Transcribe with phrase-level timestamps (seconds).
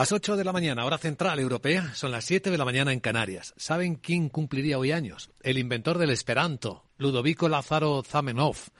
[0.00, 3.00] Las 8 de la mañana, hora central europea, son las 7 de la mañana en
[3.00, 3.52] Canarias.
[3.58, 5.30] ¿Saben quién cumpliría hoy años?
[5.42, 8.70] El inventor del Esperanto, Ludovico Lázaro Zamenhof.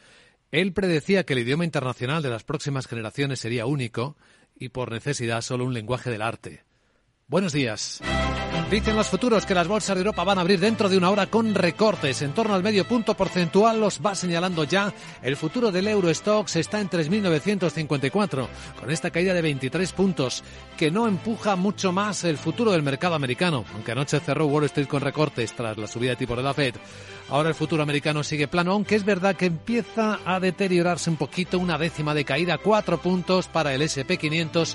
[0.50, 4.16] Él predecía que el idioma internacional de las próximas generaciones sería único
[4.56, 6.64] y por necesidad solo un lenguaje del arte.
[7.30, 8.00] Buenos días.
[8.72, 11.26] Dicen los futuros que las bolsas de Europa van a abrir dentro de una hora
[11.26, 12.22] con recortes.
[12.22, 14.92] En torno al medio punto porcentual los va señalando ya.
[15.22, 18.48] El futuro del Eurostox está en 3.954,
[18.80, 20.42] con esta caída de 23 puntos,
[20.76, 24.88] que no empuja mucho más el futuro del mercado americano, aunque anoche cerró Wall Street
[24.88, 26.74] con recortes tras la subida de tipo de la Fed.
[27.28, 31.60] Ahora el futuro americano sigue plano, aunque es verdad que empieza a deteriorarse un poquito,
[31.60, 34.74] una décima de caída, cuatro puntos para el SP500,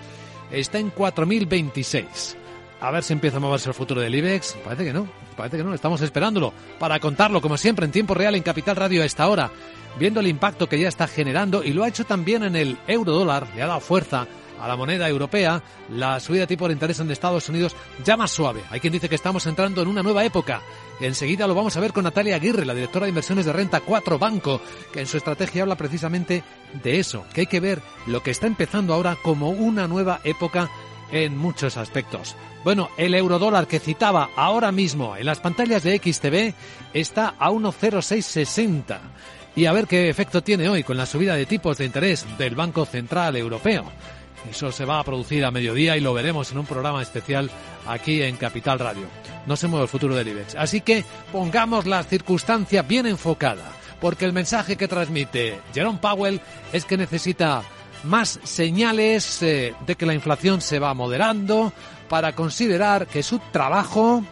[0.51, 2.44] está en 4.026.
[2.85, 4.57] A ver si empieza a moverse el futuro del IBEX.
[4.63, 8.35] Parece que no, parece que no, estamos esperándolo para contarlo, como siempre, en tiempo real
[8.35, 9.49] en Capital Radio a esta hora,
[9.97, 13.13] viendo el impacto que ya está generando y lo ha hecho también en el euro
[13.13, 14.27] dólar, le ha dado fuerza
[14.61, 18.29] a la moneda europea, la subida de tipo de interés en Estados Unidos ya más
[18.29, 18.61] suave.
[18.69, 20.61] Hay quien dice que estamos entrando en una nueva época.
[20.99, 24.19] Enseguida lo vamos a ver con Natalia Aguirre, la directora de inversiones de Renta 4
[24.19, 24.61] Banco,
[24.93, 26.43] que en su estrategia habla precisamente
[26.83, 30.69] de eso, que hay que ver lo que está empezando ahora como una nueva época
[31.11, 32.35] en muchos aspectos.
[32.65, 36.55] Bueno, el eurodólar que citaba ahora mismo en las pantallas de XTV
[36.95, 38.97] está a 1,0660.
[39.55, 42.55] Y a ver qué efecto tiene hoy con la subida de tipos de interés del
[42.55, 43.85] Banco Central Europeo.
[44.49, 47.51] Eso se va a producir a mediodía y lo veremos en un programa especial
[47.85, 49.05] aquí en Capital Radio.
[49.45, 50.55] No se mueve el futuro del IBEX.
[50.55, 56.41] Así que pongamos la circunstancia bien enfocada, porque el mensaje que transmite Jerome Powell
[56.73, 57.61] es que necesita
[58.05, 61.73] más señales eh, de que la inflación se va moderando
[62.09, 64.23] para considerar que su trabajo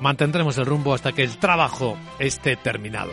[0.00, 3.12] Mantendremos el rumbo hasta que el trabajo esté terminado.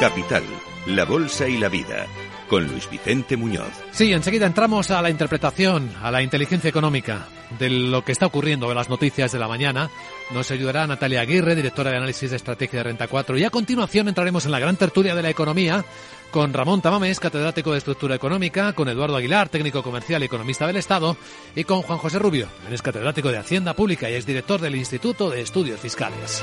[0.00, 0.42] Capital,
[0.86, 2.06] la bolsa y la vida
[2.52, 3.72] con Luis Vicente Muñoz.
[3.92, 7.26] Sí, enseguida entramos a la interpretación, a la inteligencia económica
[7.58, 9.88] de lo que está ocurriendo en las noticias de la mañana.
[10.32, 13.38] Nos ayudará Natalia Aguirre, directora de análisis de estrategia de Renta 4.
[13.38, 15.82] Y a continuación entraremos en la gran tertulia de la economía
[16.30, 20.76] con Ramón Tamames, catedrático de estructura económica, con Eduardo Aguilar, técnico comercial y economista del
[20.76, 21.16] Estado,
[21.56, 25.30] y con Juan José Rubio, es catedrático de Hacienda Pública y es director del Instituto
[25.30, 26.42] de Estudios Fiscales.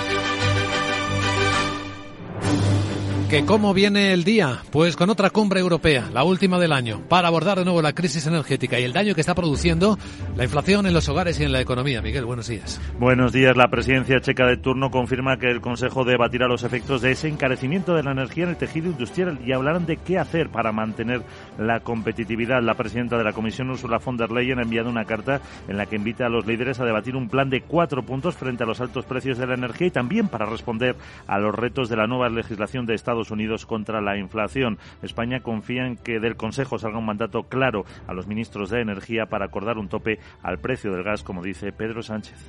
[3.31, 4.59] ¿Que ¿Cómo viene el día?
[4.71, 8.27] Pues con otra cumbre europea, la última del año, para abordar de nuevo la crisis
[8.27, 9.97] energética y el daño que está produciendo
[10.35, 12.01] la inflación en los hogares y en la economía.
[12.01, 12.81] Miguel, buenos días.
[12.99, 13.55] Buenos días.
[13.55, 17.95] La presidencia checa de turno confirma que el Consejo debatirá los efectos de ese encarecimiento
[17.95, 21.21] de la energía en el tejido industrial y hablarán de qué hacer para mantener
[21.57, 22.61] la competitividad.
[22.61, 25.39] La presidenta de la Comisión, Ursula von der Leyen, ha enviado una carta
[25.69, 28.63] en la que invita a los líderes a debatir un plan de cuatro puntos frente
[28.63, 30.97] a los altos precios de la energía y también para responder
[31.27, 34.79] a los retos de la nueva legislación de Estados Unidos contra la inflación.
[35.03, 39.27] España confía en que del Consejo salga un mandato claro a los ministros de Energía
[39.27, 42.39] para acordar un tope al precio del gas, como dice Pedro Sánchez.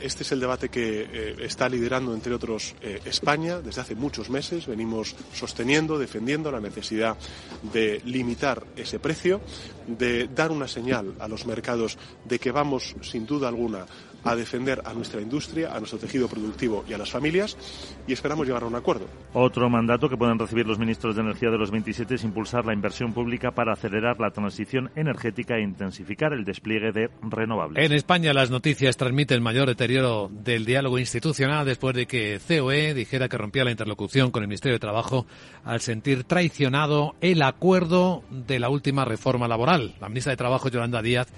[0.00, 3.60] Este es el debate que eh, está liderando, entre otros, eh, España.
[3.60, 7.16] Desde hace muchos meses venimos sosteniendo, defendiendo la necesidad
[7.72, 9.40] de limitar ese precio,
[9.86, 13.86] de dar una señal a los mercados de que vamos, sin duda alguna,
[14.24, 17.56] a defender a nuestra industria, a nuestro tejido productivo y a las familias
[18.06, 19.06] y esperamos llegar a un acuerdo.
[19.32, 22.72] Otro mandato que pueden recibir los ministros de Energía de los 27 es impulsar la
[22.72, 27.84] inversión pública para acelerar la transición energética e intensificar el despliegue de renovables.
[27.84, 33.28] En España las noticias transmiten mayor deterioro del diálogo institucional después de que COE dijera
[33.28, 35.26] que rompía la interlocución con el Ministerio de Trabajo
[35.64, 39.94] al sentir traicionado el acuerdo de la última reforma laboral.
[40.00, 41.28] La ministra de Trabajo, Yolanda Díaz,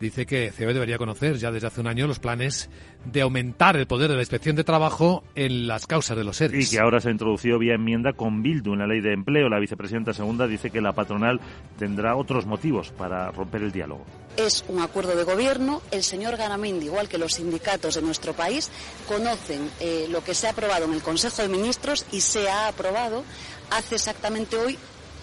[0.00, 2.68] dice que COE debería conocer ya desde hace un año los planes
[3.04, 6.66] de aumentar el poder de la inspección de trabajo en las causas de los seres.
[6.66, 9.48] Y que ahora se ha introducido vía enmienda con Bildu en la ley de empleo.
[9.48, 11.40] La vicepresidenta segunda dice que la patronal
[11.78, 14.04] tendrá otros motivos para romper el diálogo.
[14.36, 15.82] Es un acuerdo de gobierno.
[15.90, 18.70] El señor Garamendi, igual que los sindicatos de nuestro país,
[19.08, 22.68] conocen eh, lo que se ha aprobado en el Consejo de Ministros y se ha
[22.68, 23.24] aprobado
[23.70, 24.78] hace exactamente hoy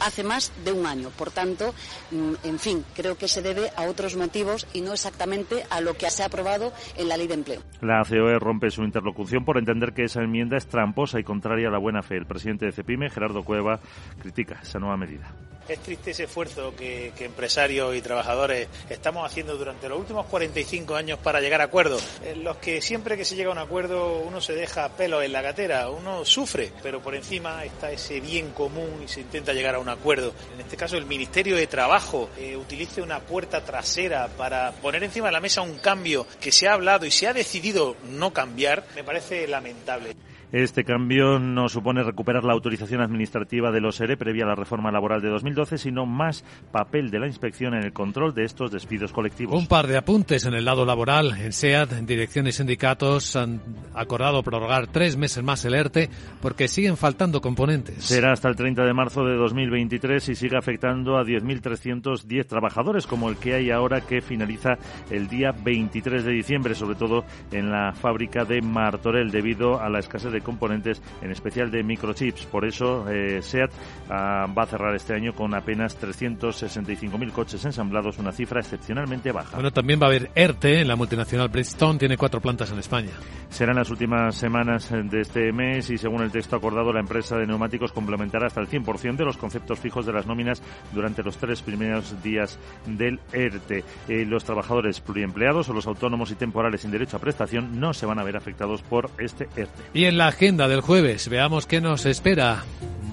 [0.06, 1.10] hace más de un año.
[1.18, 1.74] Por tanto,
[2.12, 5.96] mm, en fin, creo que se debe a otros motivos y no exactamente a lo
[5.96, 7.62] que se ha aprobado en la ley de empleo.
[7.82, 11.72] La COE rompe su interlocución por entender que esa enmienda es tramposa y contraria a
[11.72, 12.18] la buena fe.
[12.18, 13.80] El presidente de CEPIME, Gerardo Cueva,
[14.22, 15.34] critica esa nueva medida.
[15.68, 21.20] Es triste ese esfuerzo que, empresarios y trabajadores estamos haciendo durante los últimos 45 años
[21.20, 22.04] para llegar a acuerdos.
[22.24, 25.32] En los que siempre que se llega a un acuerdo uno se deja pelos en
[25.32, 29.76] la gatera, uno sufre, pero por encima está ese bien común y se intenta llegar
[29.76, 30.34] a un acuerdo.
[30.54, 35.28] En este caso el Ministerio de Trabajo eh, utilice una puerta trasera para poner encima
[35.28, 38.86] de la mesa un cambio que se ha hablado y se ha decidido no cambiar,
[38.96, 40.16] me parece lamentable.
[40.54, 44.92] Este cambio no supone recuperar la autorización administrativa de los ERE previa a la reforma
[44.92, 49.12] laboral de 2012, sino más papel de la inspección en el control de estos despidos
[49.12, 49.60] colectivos.
[49.60, 51.36] Un par de apuntes en el lado laboral.
[51.42, 53.64] En SEAT, dirección y sindicatos han
[53.96, 58.04] acordado prorrogar tres meses más el ERTE porque siguen faltando componentes.
[58.04, 63.28] Será hasta el 30 de marzo de 2023 y sigue afectando a 10.310 trabajadores, como
[63.30, 64.78] el que hay ahora que finaliza
[65.10, 69.98] el día 23 de diciembre, sobre todo en la fábrica de Martorell, debido a la
[69.98, 72.46] escasez de componentes, en especial de microchips.
[72.46, 73.72] Por eso, eh, SEAT
[74.10, 79.56] ah, va a cerrar este año con apenas 365.000 coches ensamblados, una cifra excepcionalmente baja.
[79.56, 83.12] Bueno, también va a haber ERTE la multinacional Bridgestone, tiene cuatro plantas en España.
[83.50, 87.48] Serán las últimas semanas de este mes y, según el texto acordado, la empresa de
[87.48, 90.62] neumáticos complementará hasta el 100% de los conceptos fijos de las nóminas
[90.94, 93.84] durante los tres primeros días del ERTE.
[94.08, 98.06] Eh, los trabajadores pluriempleados o los autónomos y temporales sin derecho a prestación no se
[98.06, 99.84] van a ver afectados por este ERTE.
[99.94, 101.30] Y en la agenda del jueves.
[101.30, 102.66] Veamos qué nos espera.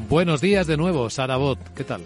[0.08, 1.58] Buenos días de nuevo, Sara Bot.
[1.74, 2.00] ¿Qué tal?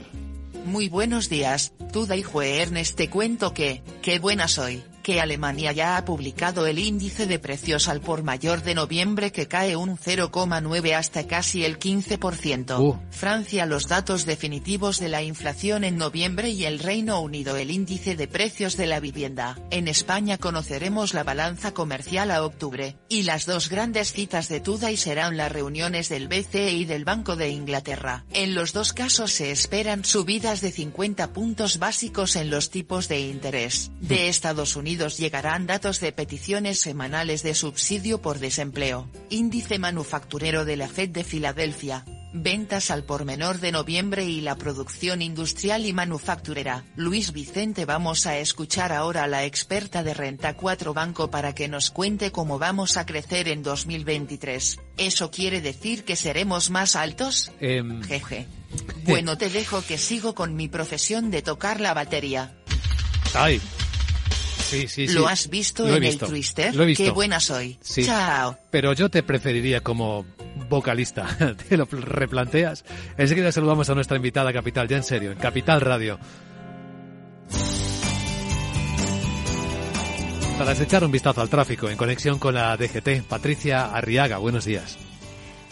[0.66, 2.96] Muy buenos días, Tuda y Ernest.
[2.96, 7.88] Te cuento que, qué buena soy que Alemania ya ha publicado el índice de precios
[7.88, 12.80] al por mayor de noviembre que cae un 0,9 hasta casi el 15%.
[12.80, 12.98] Uh.
[13.10, 18.16] Francia los datos definitivos de la inflación en noviembre y el Reino Unido el índice
[18.16, 19.58] de precios de la vivienda.
[19.70, 24.96] En España conoceremos la balanza comercial a octubre, y las dos grandes citas de y
[24.96, 28.24] serán las reuniones del BCE y del Banco de Inglaterra.
[28.32, 33.20] En los dos casos se esperan subidas de 50 puntos básicos en los tipos de
[33.20, 33.90] interés.
[34.00, 40.76] De Estados Unidos llegarán datos de peticiones semanales de subsidio por desempleo, índice manufacturero de
[40.76, 45.92] la Fed de Filadelfia, ventas al por menor de noviembre y la producción industrial y
[45.92, 46.84] manufacturera.
[46.96, 51.68] Luis Vicente vamos a escuchar ahora a la experta de Renta 4 Banco para que
[51.68, 54.80] nos cuente cómo vamos a crecer en 2023.
[54.96, 57.52] ¿Eso quiere decir que seremos más altos?
[57.60, 58.46] Em, Jeje.
[59.04, 62.56] Bueno te dejo que sigo con mi profesión de tocar la batería.
[63.34, 63.60] Ay,
[65.14, 66.74] ¿Lo has visto en el Twister?
[66.74, 67.04] Lo he visto.
[67.04, 67.78] Qué buena soy.
[67.82, 68.58] Chao.
[68.70, 70.24] Pero yo te preferiría como
[70.68, 71.54] vocalista.
[71.68, 72.84] ¿Te lo replanteas?
[73.16, 76.18] Enseguida saludamos a nuestra invitada Capital, ya en serio, en Capital Radio.
[80.58, 84.96] Para echar un vistazo al tráfico en conexión con la DGT, Patricia Arriaga, buenos días.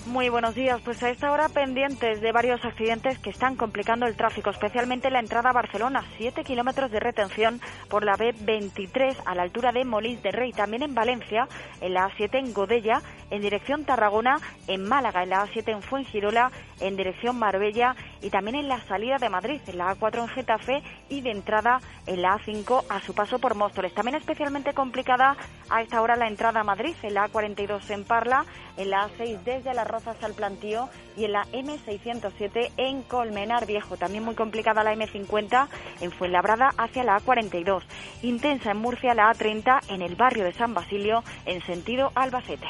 [0.06, 0.80] Muy buenos días.
[0.84, 5.20] Pues a esta hora pendientes de varios accidentes que están complicando el tráfico, especialmente la
[5.20, 6.04] entrada a Barcelona.
[6.18, 10.52] Siete kilómetros de retención por la B23 a la altura de Molins de Rey.
[10.52, 11.46] También en Valencia,
[11.80, 13.00] en la A7 en Godella,
[13.30, 16.50] en dirección Tarragona, en Málaga, en la A7 en Fuengirola,
[16.80, 20.82] en dirección Marbella y también en la salida de Madrid, en la A4 en Getafe
[21.10, 23.94] y de entrada en la A5 a su paso por Móstoles.
[23.94, 25.36] También especialmente complicada
[25.70, 28.44] a esta hora la entrada a Madrid, en la A42 en Parla,
[28.76, 33.96] en la A6 desde la Rozas al Plantío y en la M607 en Colmenar Viejo.
[33.96, 35.68] También muy complicada la M50
[36.00, 37.82] en Fuenlabrada hacia la A42.
[38.22, 42.66] Intensa en Murcia la A30 en el barrio de San Basilio en sentido Albacete.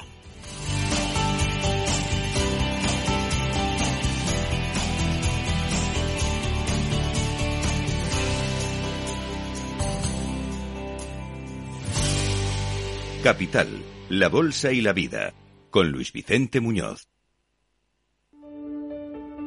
[13.22, 13.68] Capital,
[14.08, 15.32] la Bolsa y la Vida,
[15.70, 17.11] con Luis Vicente Muñoz.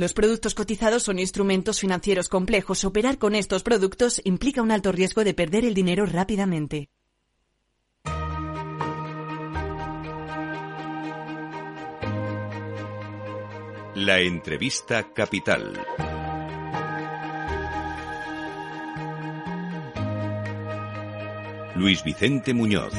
[0.00, 2.86] Los productos cotizados son instrumentos financieros complejos.
[2.86, 6.88] Operar con estos productos implica un alto riesgo de perder el dinero rápidamente.
[13.94, 15.78] La entrevista capital.
[21.74, 22.94] Luis Vicente Muñoz.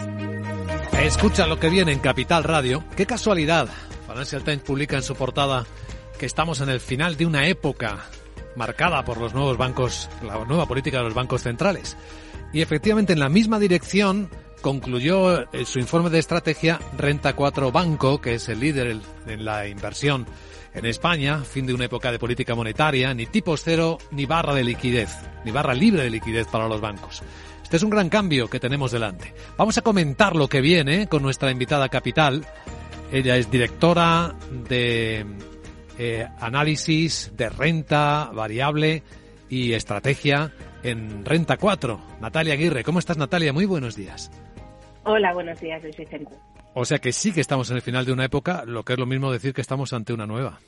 [1.01, 2.83] Escucha lo que viene en Capital Radio.
[2.95, 3.69] Qué casualidad.
[4.07, 5.65] Financial Times publica en su portada
[6.21, 7.97] que estamos en el final de una época
[8.55, 11.97] marcada por los nuevos bancos, la nueva política de los bancos centrales.
[12.53, 14.29] Y efectivamente en la misma dirección
[14.61, 19.67] concluyó eh, su informe de estrategia Renta 4 Banco, que es el líder en la
[19.67, 20.27] inversión
[20.75, 24.63] en España, fin de una época de política monetaria, ni tipos cero, ni barra de
[24.63, 25.09] liquidez,
[25.43, 27.23] ni barra libre de liquidez para los bancos.
[27.63, 29.33] Este es un gran cambio que tenemos delante.
[29.57, 32.45] Vamos a comentar lo que viene con nuestra invitada capital.
[33.11, 34.35] Ella es directora
[34.69, 35.25] de
[35.97, 39.03] eh, análisis de renta variable
[39.49, 40.51] y estrategia
[40.83, 41.99] en Renta 4.
[42.21, 43.53] Natalia Aguirre, ¿cómo estás Natalia?
[43.53, 44.31] Muy buenos días.
[45.03, 46.33] Hola, buenos días, Vicente.
[46.73, 48.99] O sea que sí que estamos en el final de una época, lo que es
[48.99, 50.59] lo mismo decir que estamos ante una nueva.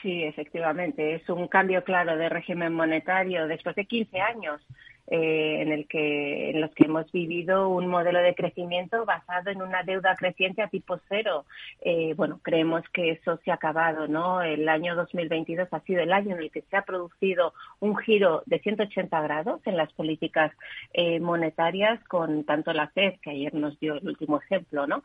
[0.00, 4.60] Sí, efectivamente, es un cambio claro de régimen monetario después de 15 años
[5.06, 9.60] eh, en, el que, en los que hemos vivido un modelo de crecimiento basado en
[9.60, 11.44] una deuda creciente a tipo cero.
[11.82, 14.40] Eh, bueno, creemos que eso se ha acabado, ¿no?
[14.40, 18.42] El año 2022 ha sido el año en el que se ha producido un giro
[18.46, 20.52] de 180 grados en las políticas
[20.94, 25.02] eh, monetarias con tanto la FED, que ayer nos dio el último ejemplo, ¿no?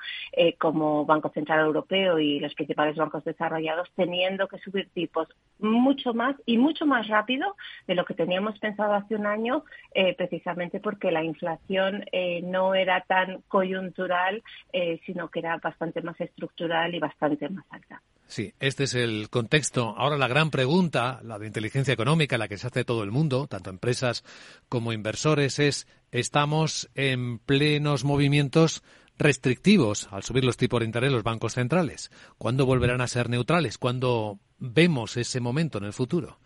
[0.57, 5.27] como Banco Central Europeo y los principales bancos desarrollados teniendo que subir tipos
[5.59, 7.55] mucho más y mucho más rápido
[7.87, 12.75] de lo que teníamos pensado hace un año eh, precisamente porque la inflación eh, no
[12.75, 18.01] era tan coyuntural, eh, sino que era bastante más estructural y bastante más alta.
[18.27, 19.95] Sí, este es el contexto.
[19.97, 23.47] Ahora la gran pregunta, la de inteligencia económica, la que se hace todo el mundo,
[23.47, 24.23] tanto empresas
[24.69, 28.83] como inversores, es ¿estamos en plenos movimientos
[29.17, 32.11] restrictivos al subir los tipos de interés los bancos centrales?
[32.37, 33.79] ¿Cuándo volverán a ser neutrales?
[33.79, 36.37] ¿Cuándo vemos ese momento en el futuro?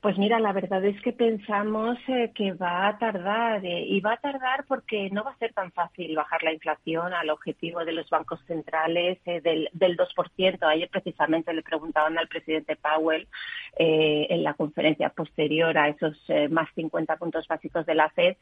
[0.00, 4.12] Pues mira, la verdad es que pensamos eh, que va a tardar eh, y va
[4.12, 7.90] a tardar porque no va a ser tan fácil bajar la inflación al objetivo de
[7.90, 10.58] los bancos centrales eh, del, del 2%.
[10.62, 13.26] Ayer precisamente le preguntaban al presidente Powell
[13.80, 16.16] en la conferencia posterior a esos
[16.50, 18.36] más 50 puntos básicos de la Fed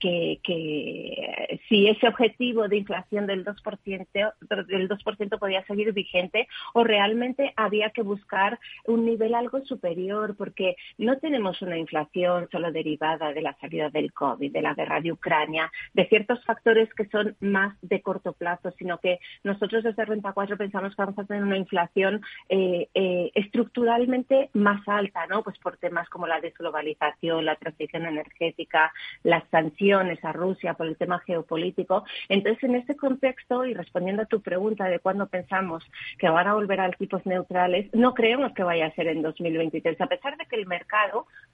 [0.00, 4.32] que, que si ese objetivo de inflación del 2%,
[4.66, 10.74] del 2% podía seguir vigente o realmente había que buscar un nivel algo superior porque
[10.98, 15.12] no tenemos una inflación solo derivada de la salida del COVID, de la guerra de
[15.12, 20.32] Ucrania, de ciertos factores que son más de corto plazo, sino que nosotros desde Renta
[20.32, 25.42] 4 pensamos que vamos a tener una inflación eh, eh, estructuralmente más alta, ¿no?
[25.42, 30.96] Pues por temas como la desglobalización, la transición energética, las sanciones a Rusia por el
[30.96, 32.04] tema geopolítico.
[32.28, 35.84] Entonces, en este contexto, y respondiendo a tu pregunta de cuándo pensamos
[36.18, 40.00] que van a volver a tipos neutrales, no creemos que vaya a ser en 2023,
[40.00, 40.81] a pesar de que el mercado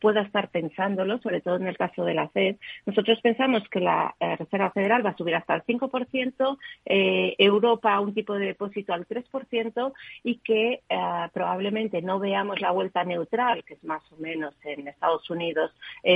[0.01, 2.57] pueda estar pensándolo, sobre todo en el caso de la FED.
[2.87, 7.99] Nosotros pensamos que la eh, Reserva Federal va a subir hasta el 5%, eh, Europa
[8.01, 9.93] un tipo de depósito al 3%
[10.23, 14.89] y que eh, probablemente no veamos la vuelta neutral, que es más o menos en
[14.89, 15.73] Estados Unidos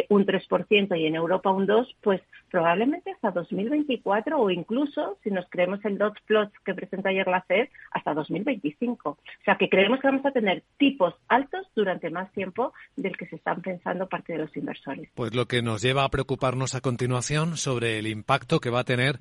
[0.09, 5.49] un 3% y en Europa un 2%, pues probablemente hasta 2024 o incluso, si nos
[5.49, 9.11] creemos el dot plot que presenta ayer la FED, hasta 2025.
[9.11, 13.27] O sea que creemos que vamos a tener tipos altos durante más tiempo del que
[13.27, 15.09] se están pensando parte de los inversores.
[15.15, 18.85] Pues lo que nos lleva a preocuparnos a continuación sobre el impacto que va a
[18.85, 19.21] tener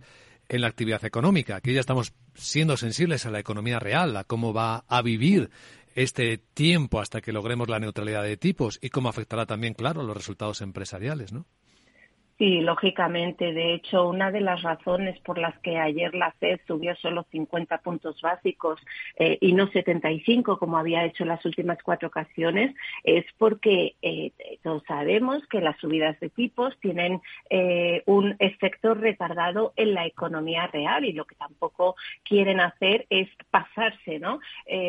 [0.50, 1.56] en la actividad económica.
[1.56, 5.50] Aquí ya estamos siendo sensibles a la economía real, a cómo va a vivir
[5.96, 10.16] este tiempo hasta que logremos la neutralidad de tipos y cómo afectará también, claro, los
[10.16, 11.46] resultados empresariales, ¿no?
[12.42, 13.54] Sí, lógicamente.
[13.54, 17.78] De hecho, una de las razones por las que ayer la FED subió solo 50
[17.82, 18.80] puntos básicos
[19.18, 24.32] eh, y no 75, como había hecho en las últimas cuatro ocasiones, es porque eh,
[24.64, 27.22] todos sabemos que las subidas de tipos tienen
[27.52, 33.30] eh, un efecto retardado en la economía real y lo que tampoco quieren hacer es
[33.52, 34.40] pasarse, ¿no?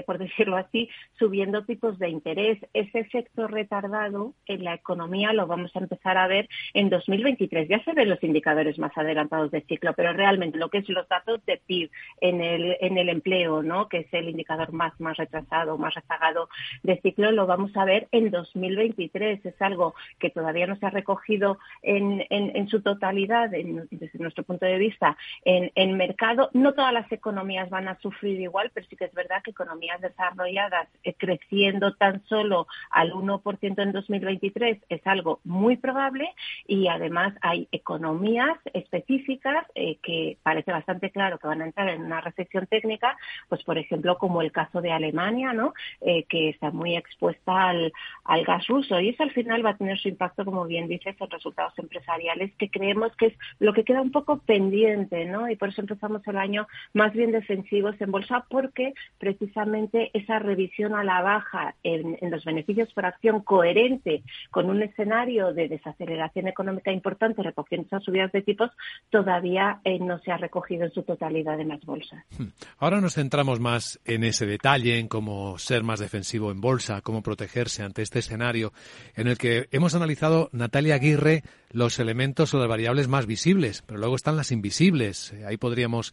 [0.07, 2.59] por decirlo así, subiendo tipos de interés.
[2.73, 7.69] Ese efecto retardado en la economía lo vamos a empezar a ver en 2020 2023.
[7.69, 11.09] Ya se ven los indicadores más adelantados de ciclo, pero realmente lo que es los
[11.09, 13.89] datos de PIB en el, en el empleo, ¿no?
[13.89, 16.49] que es el indicador más, más retrasado, más rezagado
[16.83, 19.45] de ciclo, lo vamos a ver en 2023.
[19.45, 24.67] Es algo que todavía no se ha recogido en, en, su totalidad, desde nuestro punto
[24.67, 26.51] de vista, en, en mercado.
[26.53, 30.01] No todas las economías van a sufrir igual, pero sí que es verdad que economías
[30.01, 36.29] desarrolladas eh, creciendo tan solo al 1% en 2023 es algo muy probable
[36.67, 42.03] y además hay economías específicas eh, que parece bastante claro que van a entrar en
[42.03, 43.17] una recesión técnica,
[43.49, 45.75] pues por ejemplo como el caso de Alemania, ¿no?
[46.01, 47.93] Eh, que está muy expuesta al,
[48.25, 51.17] al gas ruso y eso al final va a tener su impacto, como bien dices,
[51.21, 55.49] en resultados empresariales que creemos que es lo que queda un poco pendiente, ¿no?
[55.49, 60.95] Y por eso empezamos el año más bien defensivos en bolsa porque precisamente esa revisión
[60.95, 66.91] a la baja en, los beneficios por acción coherente con un escenario de desaceleración económica
[66.91, 68.71] importante recogiendo esas subidas de tipos
[69.11, 72.25] todavía eh, no se ha recogido en su totalidad en las bolsas.
[72.39, 72.49] Hmm.
[72.79, 77.23] Ahora nos centramos más en ese detalle, en cómo ser más defensivo en bolsa, cómo
[77.23, 78.73] protegerse ante este escenario
[79.15, 83.99] en el que hemos analizado, Natalia Aguirre, los elementos o las variables más visibles, pero
[83.99, 85.35] luego están las invisibles.
[85.47, 86.13] Ahí podríamos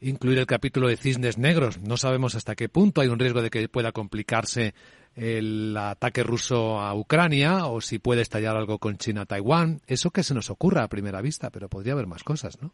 [0.00, 1.78] incluir el capítulo de cisnes negros.
[1.80, 4.74] No sabemos hasta qué punto hay un riesgo de que pueda complicarse
[5.16, 9.80] el ataque ruso a Ucrania o si puede estallar algo con China-Taiwán.
[9.86, 12.72] Eso que se nos ocurra a primera vista, pero podría haber más cosas, ¿no?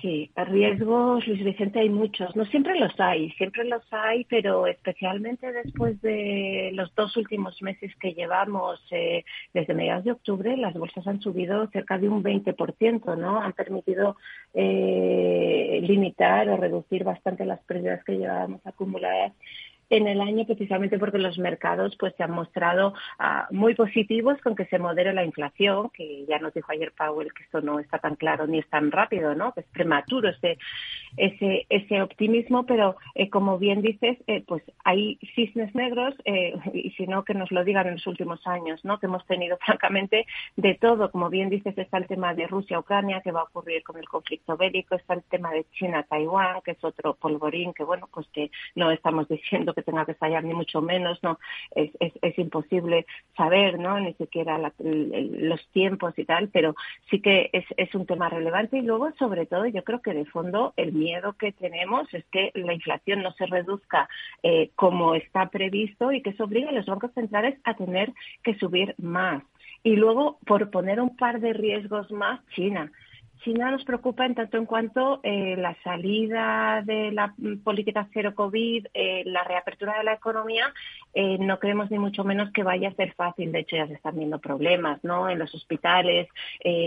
[0.00, 2.36] Sí, riesgos, Luis Vicente, hay muchos.
[2.36, 7.92] No siempre los hay, siempre los hay, pero especialmente después de los dos últimos meses
[7.96, 13.16] que llevamos, eh, desde mediados de octubre, las bolsas han subido cerca de un 20%,
[13.16, 13.40] ¿no?
[13.40, 14.16] Han permitido
[14.54, 19.32] eh, limitar o reducir bastante las pérdidas que llevábamos acumuladas
[19.90, 24.54] en el año precisamente porque los mercados pues se han mostrado ah, muy positivos con
[24.54, 27.98] que se modere la inflación, que ya nos dijo ayer Powell que esto no está
[27.98, 29.52] tan claro ni es tan rápido, ¿no?
[29.52, 30.58] Que es prematuro ese
[31.16, 36.90] ese ese optimismo, pero eh, como bien dices, eh, pues hay cisnes negros eh, y
[36.90, 38.98] si no que nos lo digan en los últimos años, ¿no?
[38.98, 40.26] Que hemos tenido francamente
[40.56, 43.98] de todo, como bien dices, está el tema de Rusia-Ucrania, que va a ocurrir con
[43.98, 48.26] el conflicto bélico, está el tema de China-Taiwán, que es otro polvorín que bueno, pues
[48.28, 51.38] que no estamos diciendo que tenga que estallar, ni mucho menos, no
[51.74, 53.06] es, es, imposible
[53.36, 53.98] saber, ¿no?
[54.00, 56.74] Ni siquiera los tiempos y tal, pero
[57.10, 60.24] sí que es, es un tema relevante y luego, sobre todo, yo creo que de
[60.24, 64.08] fondo el miedo que tenemos es que la inflación no se reduzca
[64.42, 68.54] eh, como está previsto y que eso obligue a los bancos centrales a tener que
[68.54, 69.42] subir más.
[69.82, 72.90] Y luego, por poner un par de riesgos más, China.
[73.42, 78.86] China nos preocupa en tanto en cuanto eh, la salida de la política cero COVID,
[78.94, 80.72] eh, la reapertura de la economía,
[81.14, 83.52] eh, no creemos ni mucho menos que vaya a ser fácil.
[83.52, 85.28] De hecho, ya se están viendo problemas ¿no?
[85.28, 86.28] en los hospitales.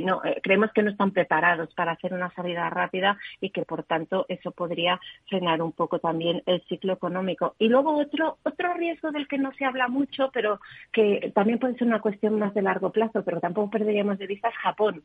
[0.04, 4.26] no, creemos que no están preparados para hacer una salida rápida y que, por tanto,
[4.30, 7.56] eso podría frenar un poco también el ciclo económico.
[7.60, 10.60] Y luego otro, otro riesgo del que no se habla mucho, pero
[10.92, 14.50] que también puede ser una cuestión más de largo plazo, pero tampoco perderíamos de vista,
[14.50, 15.04] es Japón.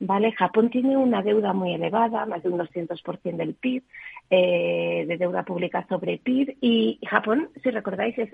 [0.00, 0.32] ¿vale?
[0.32, 3.82] Japón tiene una deuda muy elevada, más de un 200% del PIB,
[4.30, 6.56] eh, de deuda pública sobre PIB.
[6.60, 8.30] Y Japón, si recordáis, es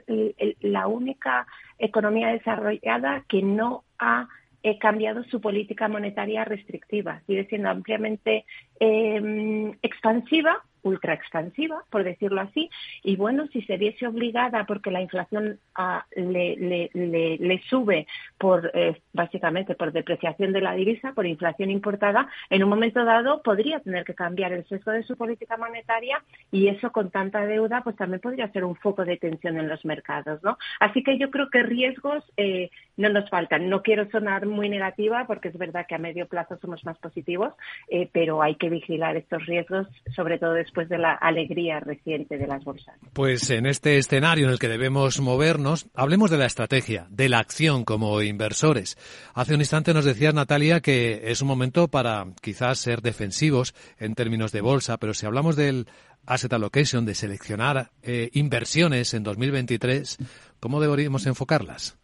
[0.61, 1.47] la única
[1.79, 4.29] economía desarrollada que no ha
[4.62, 7.21] eh, cambiado su política monetaria restrictiva.
[7.27, 8.47] Sigue siendo ampliamente
[8.81, 12.70] eh, expansiva ultra expansiva, por decirlo así,
[13.03, 16.90] y bueno, si se viese obligada porque la inflación ah, le, le,
[17.38, 18.07] le, sube
[18.38, 23.42] por eh, básicamente por depreciación de la divisa, por inflación importada, en un momento dado
[23.42, 27.83] podría tener que cambiar el sesgo de su política monetaria y eso con tanta deuda
[27.83, 30.59] pues también podría ser un foco de tensión en los mercados, ¿no?
[30.81, 33.68] Así que yo creo que riesgos eh, no nos faltan.
[33.68, 37.55] No quiero sonar muy negativa porque es verdad que a medio plazo somos más positivos,
[37.88, 42.37] eh, pero hay que vigilar estos riesgos, sobre todo después después de la alegría reciente
[42.37, 42.97] de las bolsas.
[43.13, 47.39] Pues en este escenario en el que debemos movernos, hablemos de la estrategia, de la
[47.39, 48.99] acción como inversores.
[49.35, 54.17] Hace un instante nos decía Natalia que es un momento para quizás ser defensivos en
[54.17, 55.87] términos de bolsa, pero si hablamos del
[56.27, 60.19] asset allocation, de seleccionar eh, inversiones en 2023,
[60.59, 61.97] ¿cómo deberíamos enfocarlas?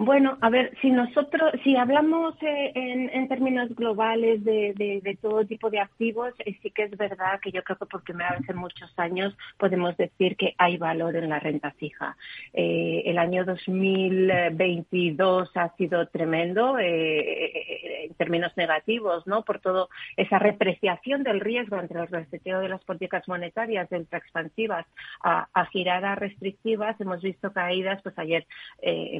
[0.00, 5.80] Bueno, a ver, si nosotros, si hablamos eh, en, términos globales de, todo tipo de
[5.80, 8.96] activos, eh, sí que es verdad que yo creo que por primera vez en muchos
[8.96, 12.16] años podemos decir que hay valor en la renta fija.
[12.52, 19.42] Eh, el año 2022 ha sido tremendo en términos negativos, ¿no?
[19.42, 24.86] Por todo esa repreciación del riesgo entre el reseteo de las políticas monetarias de expansivas
[25.24, 27.00] a, a restrictivas.
[27.00, 28.46] Hemos visto caídas, pues ayer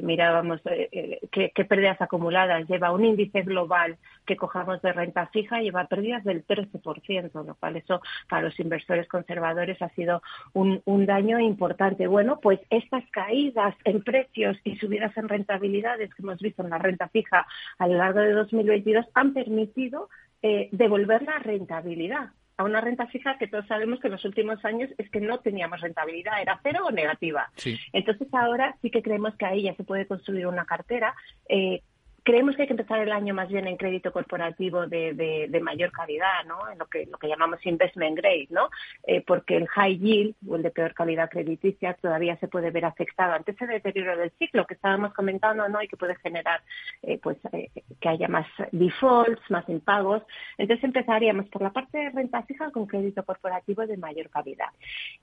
[0.01, 2.67] mirábamos eh, qué, pérdidas acumuladas.
[2.67, 7.77] Lleva un índice global que cojamos de renta fija, lleva pérdidas del 13%, lo cual
[7.77, 10.21] eso para los inversores conservadores ha sido
[10.53, 12.07] un, un daño importante.
[12.07, 16.77] Bueno, pues estas caídas en precios y subidas en rentabilidades que hemos visto en la
[16.77, 17.45] renta fija
[17.77, 20.09] a lo largo de 2022 han permitido
[20.41, 22.29] eh, devolver la rentabilidad
[22.59, 25.39] a una renta fija que todos sabemos que en los últimos años es que no
[25.39, 27.49] teníamos rentabilidad, era cero o negativa.
[27.93, 31.15] Entonces ahora sí que creemos que ahí ya se puede construir una cartera
[31.47, 31.81] eh,
[32.29, 35.91] creemos que hay que empezar el año más bien en crédito corporativo de, de, mayor
[35.91, 36.69] calidad, ¿no?
[36.71, 38.69] En lo que, lo que llamamos investment grade, ¿no?
[39.07, 42.85] Eh, porque el high yield o el de peor calidad crediticia todavía se puede ver
[42.85, 45.81] afectado ante ese deterioro del ciclo que estábamos comentando, ¿no?
[45.81, 46.61] Y que puede generar,
[47.01, 50.21] eh, pues, eh, que haya más defaults, más impagos.
[50.59, 54.69] Entonces empezaríamos por la parte de renta fija con crédito corporativo de mayor calidad.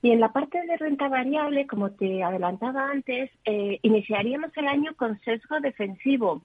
[0.02, 5.20] Y en la parte de renta variable, como te adelantaba antes, iniciaríamos el año con
[5.20, 6.42] sesgo defensivo.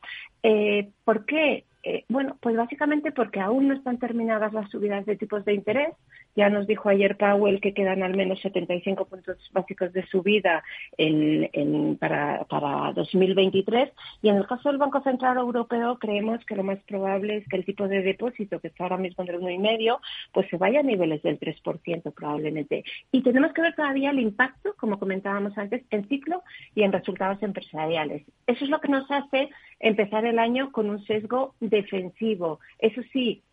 [1.04, 1.66] ¿Por qué?
[1.84, 5.90] Eh, bueno, pues básicamente porque aún no están terminadas las subidas de tipos de interés.
[6.36, 10.64] Ya nos dijo ayer Powell que quedan al menos 75 puntos básicos de subida
[10.98, 13.90] en, para, para 2023.
[14.22, 17.58] Y en el caso del Banco Central Europeo, creemos que lo más probable es que
[17.58, 20.00] el tipo de depósito, que está ahora mismo en el 1,5,
[20.34, 22.84] pues se vaya a niveles del 3% probablemente.
[23.12, 26.44] Y tenemos que ver todavía el impacto, como comentábamos antes, en ciclo
[26.76, 28.24] y en resultados empresariales.
[28.48, 32.60] Eso es lo que nos hace empezar el año con un sesgo defensivo.
[32.80, 33.44] Eso sí,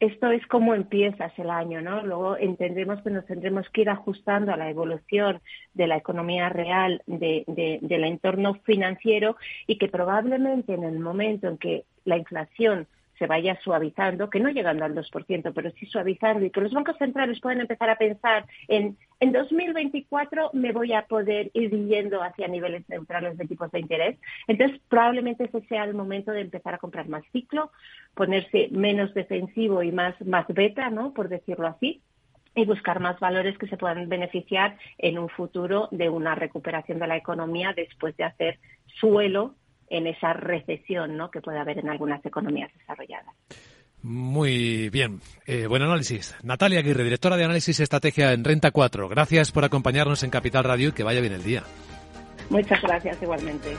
[0.00, 2.02] esto es como empiezas el año, ¿no?
[2.02, 5.40] Luego entendemos que nos tendremos que ir ajustando a la evolución
[5.74, 7.44] de la economía real, de,
[7.82, 12.86] del entorno financiero y que probablemente en el momento en que la inflación
[13.18, 16.96] se vaya suavizando, que no llegando al 2%, pero sí suavizando y que los bancos
[16.98, 22.46] centrales puedan empezar a pensar en en 2024 me voy a poder ir yendo hacia
[22.46, 24.16] niveles neutrales de tipos de interés.
[24.46, 27.72] Entonces, probablemente ese sea el momento de empezar a comprar más ciclo,
[28.14, 31.12] ponerse menos defensivo y más, más beta, ¿no?
[31.12, 32.00] Por decirlo así
[32.54, 37.06] y buscar más valores que se puedan beneficiar en un futuro de una recuperación de
[37.06, 38.58] la economía después de hacer
[39.00, 39.54] suelo
[39.90, 41.30] en esa recesión ¿no?
[41.30, 43.34] que puede haber en algunas economías desarrolladas.
[44.02, 45.20] Muy bien.
[45.46, 46.36] Eh, buen análisis.
[46.42, 49.08] Natalia Aguirre, directora de Análisis y Estrategia en Renta 4.
[49.08, 51.64] Gracias por acompañarnos en Capital Radio y que vaya bien el día.
[52.48, 53.76] Muchas gracias, igualmente.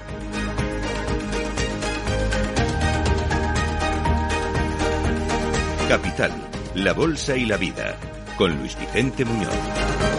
[5.88, 6.32] Capital,
[6.76, 7.98] la Bolsa y la Vida,
[8.38, 10.18] con Luis Vicente Muñoz.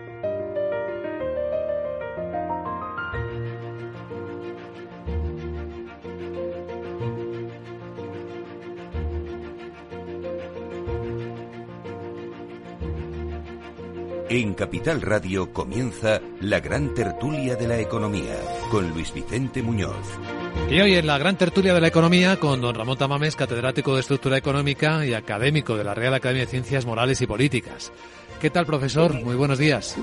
[14.33, 18.37] En Capital Radio comienza la gran tertulia de la economía
[18.71, 20.17] con Luis Vicente Muñoz.
[20.69, 23.99] Y hoy en la gran tertulia de la economía con don Ramón Tamames, catedrático de
[23.99, 27.91] Estructura Económica y académico de la Real Academia de Ciencias Morales y Políticas.
[28.39, 29.21] ¿Qué tal, profesor?
[29.21, 30.01] Muy buenos días.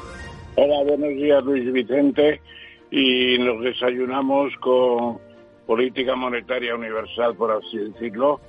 [0.57, 2.43] Hola, buenos días, Luis Vicente.
[2.91, 5.21] Y nos desayunamos con
[5.67, 8.43] política monetaria universal, por así decirlo,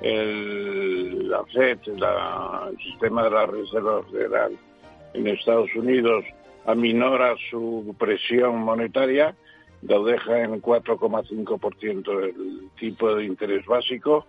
[0.00, 4.58] el, la FED, el sistema de la Reserva Federal
[5.16, 6.24] en Estados Unidos
[6.66, 9.34] aminora su presión monetaria,
[9.82, 14.26] lo deja en 4,5% del tipo de interés básico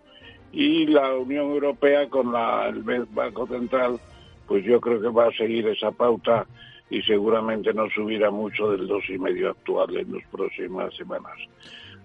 [0.52, 4.00] y la Unión Europea con la, el Banco Central,
[4.48, 6.46] pues yo creo que va a seguir esa pauta
[6.90, 11.36] y seguramente no subirá mucho del dos y medio actual en las próximas semanas.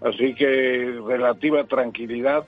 [0.01, 2.45] Así que relativa tranquilidad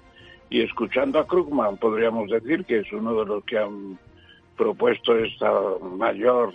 [0.51, 3.99] y escuchando a Krugman podríamos decir que es uno de los que han
[4.57, 6.55] propuesto esta mayor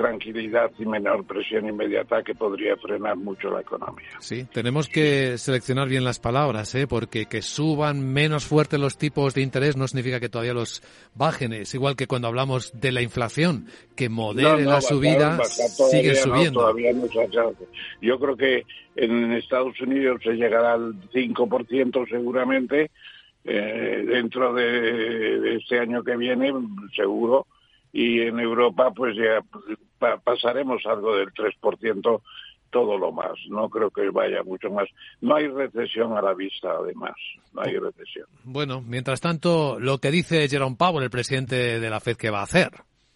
[0.00, 4.08] tranquilidad y menor presión inmediata que podría frenar mucho la economía.
[4.20, 6.86] Sí, tenemos que seleccionar bien las palabras, ¿eh?
[6.86, 10.82] porque que suban menos fuerte los tipos de interés no significa que todavía los
[11.14, 11.52] bajen.
[11.52, 16.60] Es igual que cuando hablamos de la inflación, que modere la subida, sigue subiendo.
[16.60, 17.06] todavía no
[18.00, 18.64] Yo creo que
[18.96, 22.90] en Estados Unidos se llegará al 5% seguramente,
[23.44, 26.52] eh, dentro de este año que viene,
[26.94, 27.46] seguro
[27.92, 29.42] y en Europa pues ya
[30.24, 32.20] pasaremos algo del 3%
[32.70, 33.32] todo lo más.
[33.48, 34.88] No creo que vaya mucho más.
[35.20, 37.14] No hay recesión a la vista, además.
[37.52, 38.26] No hay recesión.
[38.44, 42.40] Bueno, mientras tanto, lo que dice Jerome Powell, el presidente de la Fed, que va
[42.40, 42.70] a hacer.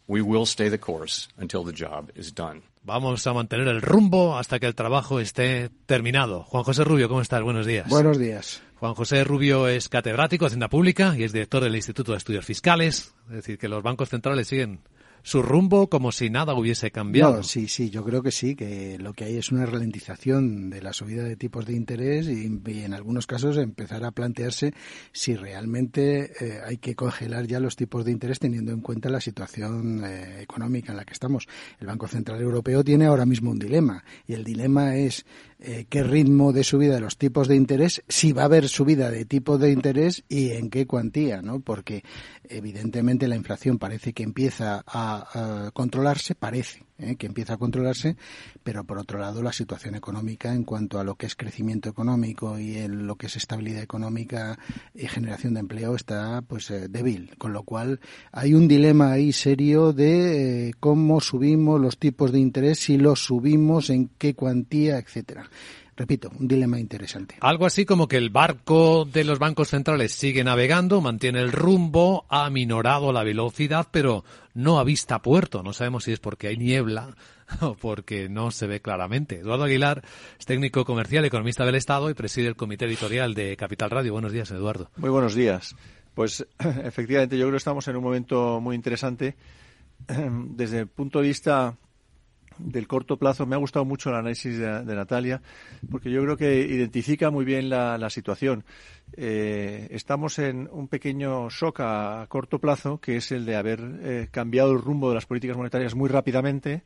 [0.07, 2.63] We will stay the course until the job is done.
[2.83, 6.43] Vamos a mantener el rumbo hasta que el trabajo esté terminado.
[6.43, 7.43] Juan José Rubio, ¿cómo estás?
[7.43, 7.89] Buenos días.
[7.89, 8.63] Buenos días.
[8.85, 12.45] Juan José Rubio es catedrático de Hacienda Pública y es director del Instituto de Estudios
[12.45, 13.15] Fiscales.
[13.31, 14.81] Es decir, que los bancos centrales siguen
[15.23, 17.43] su rumbo como si nada hubiese cambiado.
[17.43, 20.93] sí, sí, yo creo que sí, que lo que hay es una ralentización de la
[20.93, 24.75] subida de tipos de interés y, en algunos casos empezar a plantearse
[25.13, 29.23] si realmente eh, hay que congelar ya los tipos de interés teniendo en cuenta la
[29.23, 31.49] situación eh, económica en la que estamos.
[31.81, 35.25] El Banco Central Europeo tiene ahora mismo un dilema y el dilema es
[35.67, 39.11] eh, qué ritmo de subida de los tipos de interés, si va a haber subida
[39.11, 41.61] de tipos de interés y en qué cuantía, ¿no?
[41.61, 42.05] Porque
[42.47, 47.17] evidentemente la inflación parece que empieza a, controlarse, parece ¿eh?
[47.17, 48.17] que empieza a controlarse,
[48.63, 52.59] pero por otro lado la situación económica en cuanto a lo que es crecimiento económico
[52.59, 54.59] y en lo que es estabilidad económica
[54.95, 58.01] y generación de empleo está pues eh, débil, con lo cual
[58.33, 63.89] hay un dilema ahí serio de cómo subimos los tipos de interés, si los subimos,
[63.89, 65.49] en qué cuantía, etcétera
[65.97, 67.37] repito, un dilema interesante.
[67.41, 72.27] Algo así como que el barco de los bancos centrales sigue navegando, mantiene el rumbo,
[72.29, 75.63] ha minorado la velocidad, pero no ha vista puerto.
[75.63, 77.15] No sabemos si es porque hay niebla
[77.61, 79.41] o porque no se ve claramente.
[79.41, 80.03] Eduardo Aguilar
[80.39, 84.13] es técnico comercial, economista del Estado y preside el comité editorial de Capital Radio.
[84.13, 84.91] Buenos días, Eduardo.
[84.97, 85.77] Muy buenos días.
[86.15, 86.47] Pues
[86.85, 89.37] efectivamente, yo creo que estamos en un momento muy interesante
[90.09, 91.77] desde el punto de vista
[92.59, 93.47] del corto plazo.
[93.47, 95.41] Me ha gustado mucho el análisis de, Natalia,
[95.91, 98.65] porque yo creo que identifica muy bien la, situación.
[99.17, 104.29] Eh, estamos en un pequeño shock a, corto plazo, que es el de haber eh,
[104.31, 106.85] cambiado el rumbo de las políticas monetarias muy rápidamente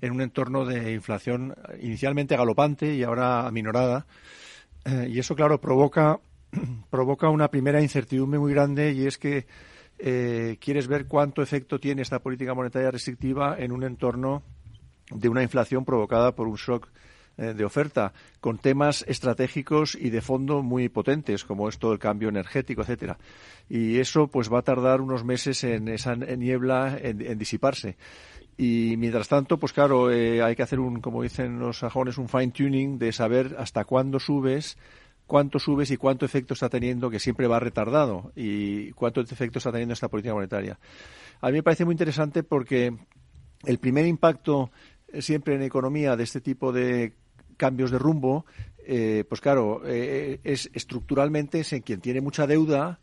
[0.00, 4.06] en un entorno de inflación inicialmente galopante y ahora aminorada.
[4.84, 6.20] Eh, y eso, claro, provoca,
[6.90, 9.46] provoca una primera incertidumbre muy grande y es que
[10.60, 14.44] quieres ver cuánto efecto tiene esta política monetaria restrictiva en un entorno
[15.10, 16.88] de una inflación provocada por un shock
[17.36, 21.98] eh, de oferta con temas estratégicos y de fondo muy potentes como es todo el
[21.98, 23.16] cambio energético etcétera.
[23.68, 27.96] Y eso pues va a tardar unos meses en esa niebla en, disiparse.
[28.56, 32.28] Y mientras tanto pues claro eh, hay que hacer un como dicen los sajones un
[32.28, 34.76] fine tuning de saber hasta cuándo subes
[35.28, 39.70] cuánto subes y cuánto efecto está teniendo que siempre va retardado y cuánto efecto está
[39.70, 40.80] teniendo esta política monetaria.
[41.40, 42.96] A mí me parece muy interesante porque
[43.64, 44.72] el primer impacto
[45.20, 47.14] siempre en economía de este tipo de
[47.56, 48.46] cambios de rumbo,
[48.86, 53.00] eh, pues claro, eh, es estructuralmente es en quien tiene mucha deuda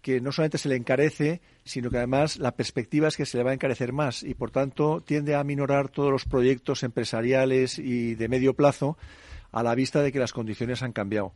[0.00, 3.44] que no solamente se le encarece, sino que además la perspectiva es que se le
[3.44, 8.14] va a encarecer más y por tanto tiende a minorar todos los proyectos empresariales y
[8.14, 8.96] de medio plazo
[9.52, 11.32] a la vista de que las condiciones han cambiado.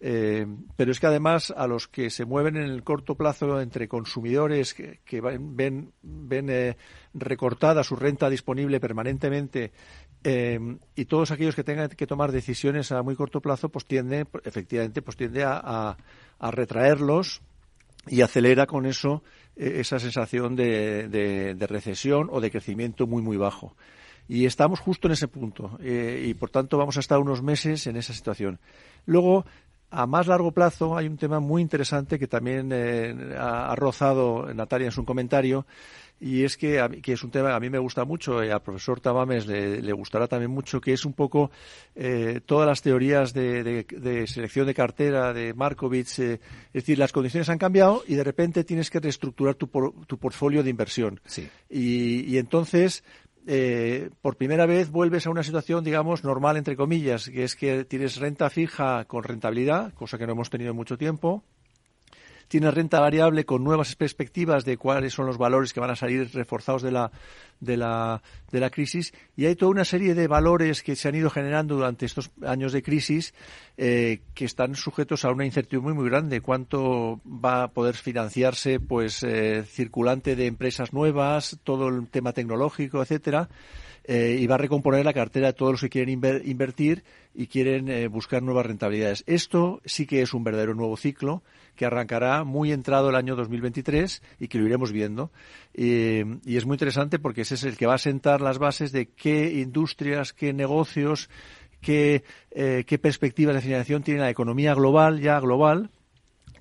[0.00, 0.46] Eh,
[0.76, 4.74] pero es que además a los que se mueven en el corto plazo entre consumidores
[4.74, 6.76] que, ven, ven eh,
[7.14, 9.72] recortada su renta disponible permanentemente
[10.24, 10.58] eh,
[10.94, 15.02] y todos aquellos que tengan que tomar decisiones a muy corto plazo, pues tiende, efectivamente,
[15.02, 15.96] pues tiende a,
[16.40, 17.40] retraerlos
[18.08, 19.22] y acelera con eso
[19.54, 23.76] esa sensación de, de recesión o de crecimiento muy, muy bajo.
[24.28, 25.78] Y estamos justo en ese punto.
[25.82, 28.58] Eh, y por tanto vamos a estar unos meses en esa situación.
[29.04, 29.44] Luego
[29.92, 34.86] a más largo plazo hay un tema muy interesante que también eh, ha, rozado Natalia
[34.86, 35.66] en su comentario
[36.18, 38.62] y es que, que, es un tema que a mí me gusta mucho y al
[38.62, 41.50] profesor Tamames le, gustará también mucho, que es un poco
[41.94, 46.20] eh, todas las teorías de, selección de cartera de Markovits.
[46.20, 49.66] Eh, es decir, las condiciones han cambiado y de repente tienes que reestructurar tu,
[50.06, 51.20] tu portfolio de inversión.
[51.26, 51.48] Sí.
[51.68, 53.02] Y, y entonces
[53.46, 57.84] eh, por primera vez vuelves a una situación, digamos, normal, entre comillas, que es que
[57.84, 61.44] tienes renta fija con rentabilidad, cosa que no hemos tenido mucho tiempo,
[62.52, 66.28] tienes renta variable con nuevas perspectivas de cuáles son los valores que van a salir
[66.34, 67.10] reforzados de la,
[67.60, 71.14] de la, de la crisis y hay toda una serie de valores que se han
[71.14, 73.32] ido generando durante estos años de crisis
[73.78, 76.42] eh, que están sujetos a una incertidumbre muy grande.
[76.42, 83.00] ¿Cuánto va a poder financiarse pues eh, circulante de empresas nuevas, todo el tema tecnológico,
[83.00, 83.48] etcétera?
[84.04, 86.10] Eh, y va a recomponer la cartera de todos los que quieren
[86.44, 89.22] invertir y quieren eh, buscar nuevas rentabilidades.
[89.26, 91.42] Esto sí que es un verdadero nuevo ciclo
[91.76, 95.30] que arrancará muy entrado el año 2023 y que lo iremos viendo.
[95.74, 99.06] y es muy interesante porque ese es el que va a sentar las bases de
[99.06, 101.30] qué industrias, qué negocios,
[101.82, 105.90] qué, eh, qué perspectivas de financiación tiene la economía global, ya global,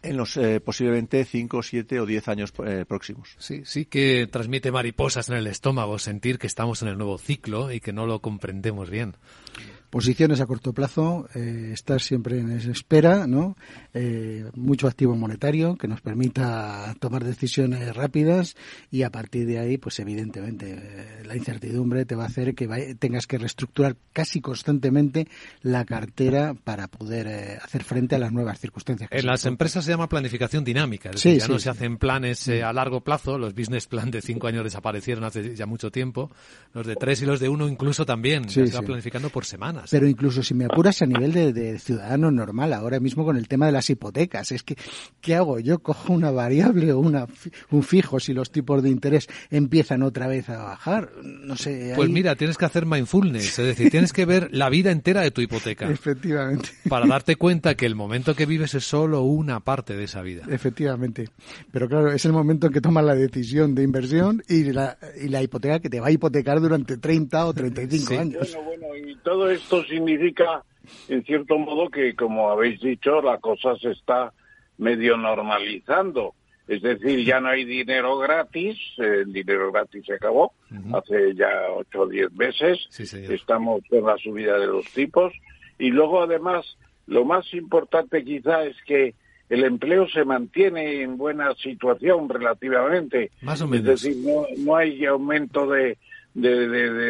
[0.04, 3.36] en los eh, posiblemente 5, 7 o 10 años eh, próximos.
[3.38, 7.72] Sí, sí que transmite mariposas en el estómago sentir que estamos en el nuevo ciclo
[7.72, 9.16] y que no lo comprendemos bien
[9.92, 13.58] posiciones a corto plazo, eh, estar siempre en espera, ¿no?
[13.94, 18.56] Eh, mucho activo monetario que nos permita tomar decisiones rápidas
[18.90, 22.96] y a partir de ahí, pues evidentemente, eh, la incertidumbre te va a hacer que
[22.98, 25.28] tengas que reestructurar casi constantemente
[25.62, 29.10] la cartera para poder eh, hacer frente a las nuevas circunstancias.
[29.12, 32.72] en las empresas se llama planificación dinámica, es decir, ya no se hacen planes a
[32.72, 36.32] largo plazo, los business plan de cinco años desaparecieron hace ya mucho tiempo,
[36.74, 39.84] los de tres y los de uno incluso también, se va planificando por semana.
[39.90, 43.66] Pero incluso si me apuras a nivel de, ciudadano normal, ahora mismo con el tema
[43.66, 44.76] de las hipotecas, es que,
[45.20, 45.60] ¿qué hago?
[45.60, 47.28] Yo cojo una variable o una,
[47.70, 51.12] un fijo si los tipos de interés empiezan otra vez a bajar.
[51.24, 51.94] No sé.
[51.96, 55.32] Pues mira, tienes que hacer mindfulness, es decir, tienes que ver la vida entera de
[55.32, 55.90] tu hipoteca.
[55.92, 56.70] Efectivamente.
[56.88, 60.44] Para darte cuenta que el momento que vives es solo una parte de esa vida.
[60.50, 61.30] Efectivamente.
[61.72, 65.28] Pero claro, es el momento en que tomas la decisión de inversión y la, y
[65.28, 68.58] la hipoteca que te va a hipotecar durante 30 o 35 años.
[68.66, 70.62] Bueno, bueno, y todo esto significa,
[71.08, 74.34] en cierto modo, que, como habéis dicho, la cosa se está
[74.78, 76.34] medio normalizando.
[76.68, 80.52] Es decir, ya no hay dinero gratis, el dinero gratis se acabó
[80.94, 85.32] hace ya ocho o diez meses, estamos con la subida de los tipos
[85.80, 86.66] y luego además
[87.08, 89.16] lo más importante quizá es que
[89.50, 93.32] el empleo se mantiene en buena situación relativamente.
[93.42, 93.88] Más o menos.
[93.88, 95.98] Es decir, no, no hay aumento de,
[96.34, 96.68] de,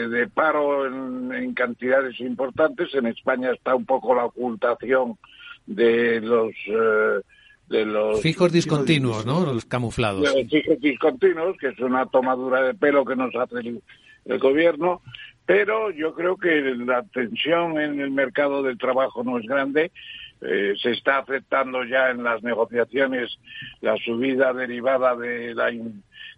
[0.09, 2.93] de, paro en, cantidades importantes.
[2.93, 5.17] En España está un poco la ocultación
[5.65, 7.21] de los eh,
[7.67, 9.45] de los fijos discontinuos, ¿no?
[9.45, 10.21] Los camuflados.
[10.21, 13.59] De los fijos discontinuos, que es una tomadura de pelo que nos hace
[14.25, 15.01] el, gobierno.
[15.45, 19.91] Pero yo creo que la tensión en el mercado del trabajo no es grande.
[20.41, 23.37] Eh, se está aceptando ya en las negociaciones
[23.79, 25.71] la subida derivada de la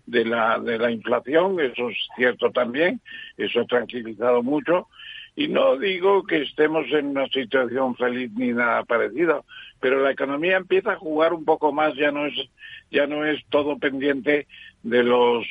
[0.05, 3.01] de la, de la inflación, eso es cierto también,
[3.37, 4.87] eso ha tranquilizado mucho.
[5.35, 9.45] Y no digo que estemos en una situación feliz ni nada parecido,
[9.79, 12.33] pero la economía empieza a jugar un poco más, ya no es,
[12.91, 14.47] ya no es todo pendiente
[14.83, 15.45] de los,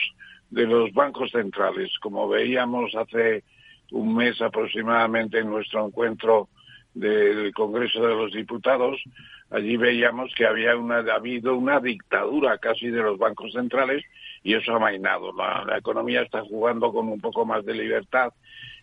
[0.51, 1.91] de los bancos centrales.
[2.01, 3.43] Como veíamos hace
[3.91, 6.49] un mes aproximadamente en nuestro encuentro
[6.95, 9.03] del Congreso de los Diputados,
[9.51, 14.05] allí veíamos que había una, ha habido una dictadura casi de los bancos centrales
[14.43, 15.33] y eso ha mainado.
[15.33, 18.33] La, economía está jugando con un poco más de libertad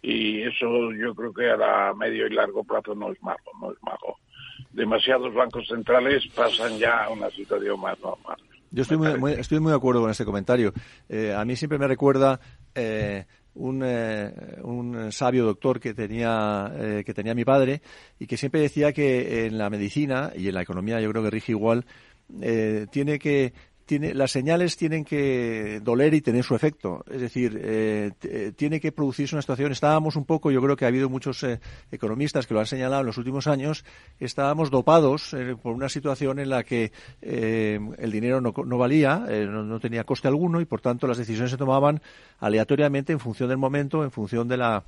[0.01, 3.77] y eso yo creo que a medio y largo plazo no es malo, no es
[3.81, 4.17] malo.
[4.71, 8.37] Demasiados bancos centrales pasan ya a una situación más normal.
[8.71, 10.73] Yo estoy muy, estoy muy de acuerdo con este comentario.
[11.07, 12.39] Eh, a mí siempre me recuerda
[12.75, 16.71] eh, un, eh, un, sabio doctor que tenía,
[17.03, 17.81] que tenía mi padre
[18.19, 21.31] y que siempre decía que en la medicina y en la economía yo creo que
[21.31, 21.85] rige igual,
[22.91, 23.53] tiene que
[23.97, 27.03] las señales tienen que doler y tener su efecto.
[27.09, 29.71] Es decir, eh, eh, tiene que producirse una situación.
[29.71, 31.59] Estábamos un poco, yo creo que ha habido muchos eh,
[31.91, 33.85] economistas que lo han señalado en los últimos años,
[34.19, 39.79] estábamos dopados por una situación en la que el dinero no, no valía, no, no,
[39.79, 42.01] tenía coste alguno y por tanto las decisiones se tomaban
[42.39, 44.83] aleatoriamente en función del momento, en función de la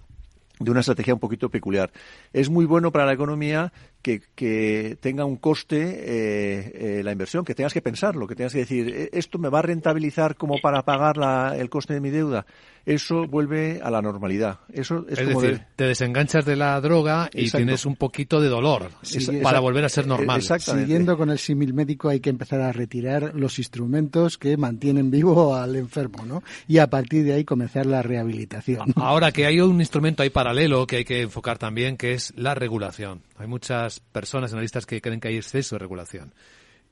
[0.63, 1.91] de una estrategia un poquito peculiar.
[2.33, 7.45] Es muy bueno para la economía que, que tenga un coste eh, eh, la inversión,
[7.45, 10.59] que tengas que pensarlo, que tengas que decir, "Eh, ¿esto me va a rentabilizar como
[10.61, 12.45] para pagar la, el coste de mi deuda?
[12.83, 14.61] Eso vuelve a la normalidad.
[14.73, 17.57] Eso es, Es, como decir, de- te desenganchas de la droga y Exacto.
[17.57, 20.41] tienes un poquito de dolor Sí, para volver a ser normal.
[20.41, 25.53] Siguiendo con el símil médico hay que empezar a retirar los instrumentos que mantienen vivo
[25.55, 26.41] al enfermo, ¿no?
[26.67, 28.93] Y a partir de ahí comenzar la rehabilitación.
[28.95, 32.55] Ahora que hay un instrumento ahí paralelo que hay que enfocar también, que es la
[32.55, 33.21] regulación.
[33.41, 36.33] Hay muchas personas, analistas, que creen que hay exceso de regulación.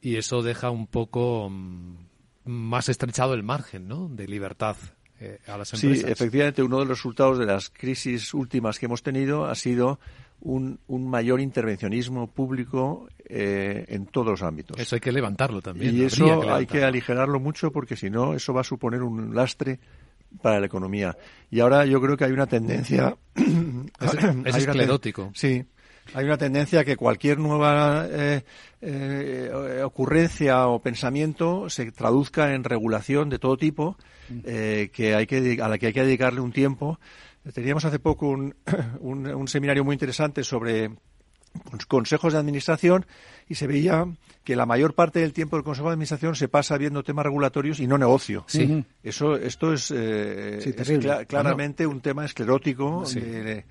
[0.02, 1.96] Y eso deja un poco mm,
[2.46, 4.08] más estrechado el margen ¿no?
[4.10, 4.76] de libertad
[5.20, 6.10] eh, a las Sí, empresas.
[6.12, 10.00] efectivamente, uno de los resultados de las crisis últimas que hemos tenido ha sido
[10.42, 14.80] un, un mayor intervencionismo público eh, en todos los ámbitos.
[14.80, 15.94] Eso hay que levantarlo también.
[15.96, 19.36] Y eso que hay que aligerarlo mucho porque si no, eso va a suponer un
[19.36, 19.80] lastre
[20.42, 21.18] para la economía.
[21.52, 23.18] Y ahora yo creo que hay una tendencia.
[23.36, 25.32] Es- es ten- esclerótico.
[25.34, 25.66] Sí.
[26.14, 28.42] Hay una tendencia que cualquier nueva eh,
[28.82, 33.98] eh, ocurrencia o pensamiento se traduzca en regulación de todo tipo,
[34.46, 37.00] eh, que hay que, a la que hay que dedicarle un tiempo.
[37.54, 38.56] Teníamos hace poco un,
[39.00, 40.92] un, un seminario muy interesante sobre
[41.88, 43.06] consejos de administración
[43.48, 44.06] y se veía
[44.44, 47.80] que la mayor parte del tiempo del consejo de administración se pasa viendo temas regulatorios
[47.80, 48.44] y no negocio.
[48.48, 48.84] Sí.
[49.04, 53.06] Eso, esto es, eh, Sí, es claramente un tema esclerótico.
[53.06, 53.20] Sí.
[53.20, 53.66] de- de-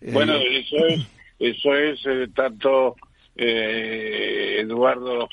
[0.00, 1.06] eh, Bueno, eso es,
[1.40, 2.96] eso es eh, tanto
[3.34, 5.28] eh, Eduardo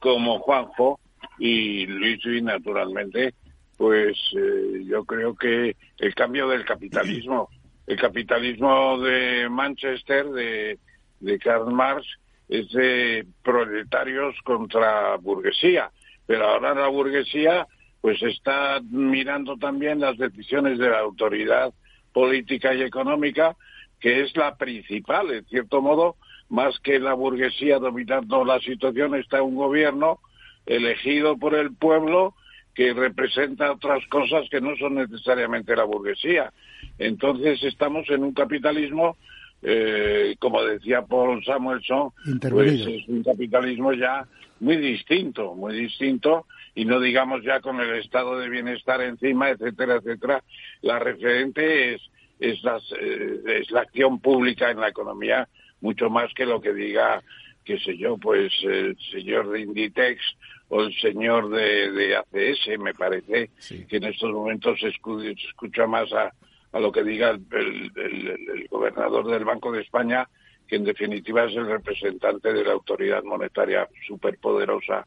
[0.00, 0.98] como Juanjo
[1.38, 3.34] y Luis y naturalmente,
[3.76, 7.48] pues eh, yo creo que el cambio del capitalismo,
[7.86, 10.78] el capitalismo de Manchester, de,
[11.20, 12.04] de Karl Marx,
[12.48, 15.90] es de proletarios contra burguesía,
[16.26, 17.66] pero ahora la burguesía
[18.00, 21.72] pues está mirando también las decisiones de la autoridad
[22.12, 23.56] política y económica,
[24.00, 26.16] que es la principal, en cierto modo,
[26.48, 30.20] más que la burguesía dominando la situación, está un gobierno
[30.66, 32.34] elegido por el pueblo
[32.74, 36.52] que representa otras cosas que no son necesariamente la burguesía.
[36.98, 39.16] Entonces estamos en un capitalismo,
[39.62, 42.10] eh, como decía Paul Samuelson,
[42.50, 44.26] pues es un capitalismo ya
[44.60, 49.96] muy distinto, muy distinto, y no digamos ya con el estado de bienestar encima, etcétera,
[49.96, 50.44] etcétera.
[50.82, 52.02] La referente es,
[52.40, 55.48] es, las, eh, es la acción pública en la economía,
[55.80, 57.22] mucho más que lo que diga,
[57.64, 60.20] qué sé yo, pues el señor de Inditex
[60.68, 63.50] o el señor de, de ACS, me parece
[63.86, 66.32] que en estos momentos se escu- se escucha más a,
[66.72, 70.28] a lo que diga el, el- el- el gobernador del Banco de España,
[70.66, 75.06] que en definitiva es el representante de la autoridad monetaria superpoderosa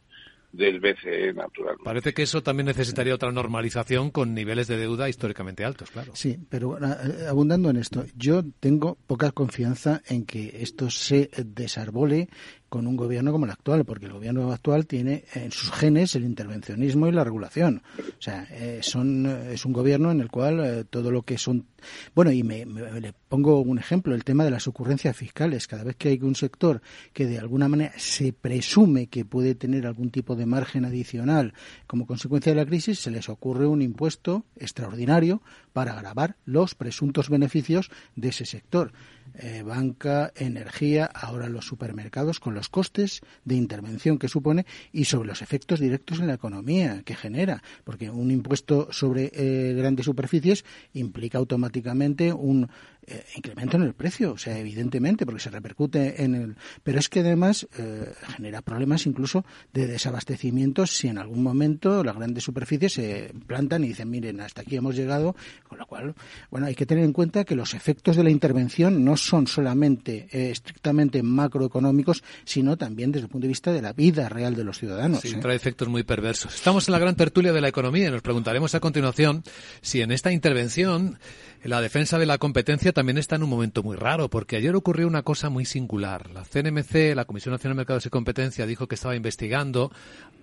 [0.52, 1.84] del BCE, naturalmente.
[1.84, 6.12] Parece que eso también necesitaría otra normalización con niveles de deuda históricamente altos, claro.
[6.16, 11.30] Sí, pero bueno, eh, abundando en esto, yo tengo poca confianza en que esto se
[11.46, 12.30] desarbole
[12.70, 16.24] con un gobierno como el actual, porque el gobierno actual tiene en sus genes el
[16.24, 17.82] intervencionismo y la regulación.
[18.00, 21.38] O sea, eh, son, eh, es un gobierno en el cual eh, todo lo que
[21.38, 21.66] son...
[22.14, 25.68] Bueno, y me, me- le pongo un ejemplo, el tema de las ocurrencias fiscales.
[25.68, 26.82] Cada vez que hay un sector
[27.14, 31.54] que de alguna manera se presume que puede tener algún tipo de margen adicional
[31.88, 35.42] como consecuencia de la crisis, se les ocurre un impuesto extraordinario
[35.74, 38.92] para grabar los presuntos beneficios de ese sector.
[39.36, 45.30] Eh, banca, energía, ahora los supermercados, con los costes de intervención que supone y sobre
[45.30, 50.66] los efectos directos en la economía que genera, porque un impuesto sobre eh, grandes superficies
[50.94, 52.70] implica automáticamente un
[53.12, 56.56] eh, incremento en el precio, o sea, evidentemente, porque se repercute en el.
[56.84, 62.16] Pero es que además eh, genera problemas incluso de desabastecimiento si en algún momento las
[62.16, 65.36] grandes superficies se plantan y dicen, miren, hasta aquí hemos llegado,
[65.68, 66.14] con lo cual,
[66.52, 70.28] bueno, hay que tener en cuenta que los efectos de la intervención no son solamente
[70.32, 74.64] eh, estrictamente macroeconómicos, sino también desde el punto de vista de la vida real de
[74.64, 75.22] los ciudadanos.
[75.22, 75.38] Sí, ¿eh?
[75.42, 76.56] trae efectos muy perversos.
[76.56, 79.44] Estamos en la gran tertulia de la economía y nos preguntaremos a continuación
[79.82, 81.20] si en esta intervención
[81.64, 85.08] la defensa de la competencia también está en un momento muy raro, porque ayer ocurrió
[85.08, 86.30] una cosa muy singular.
[86.32, 89.92] La CNMC, la Comisión Nacional de Mercados y Competencia, dijo que estaba investigando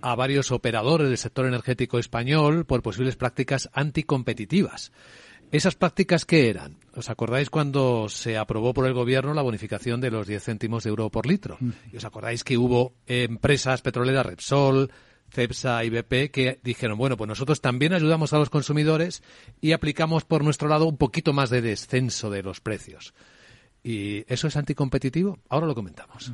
[0.01, 4.91] a varios operadores del sector energético español por posibles prácticas anticompetitivas.
[5.51, 6.77] ¿Esas prácticas qué eran?
[6.93, 10.89] ¿Os acordáis cuando se aprobó por el gobierno la bonificación de los 10 céntimos de
[10.89, 11.57] euro por litro?
[11.91, 14.91] ¿Y os acordáis que hubo empresas petroleras Repsol,
[15.29, 19.23] CEPSA y BP que dijeron, bueno, pues nosotros también ayudamos a los consumidores
[19.61, 23.13] y aplicamos por nuestro lado un poquito más de descenso de los precios?
[23.83, 25.39] ¿Y eso es anticompetitivo?
[25.47, 26.33] Ahora lo comentamos.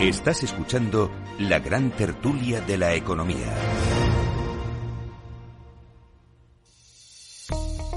[0.00, 3.52] Estás escuchando la gran tertulia de la economía.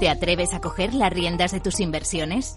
[0.00, 2.56] ¿Te atreves a coger las riendas de tus inversiones?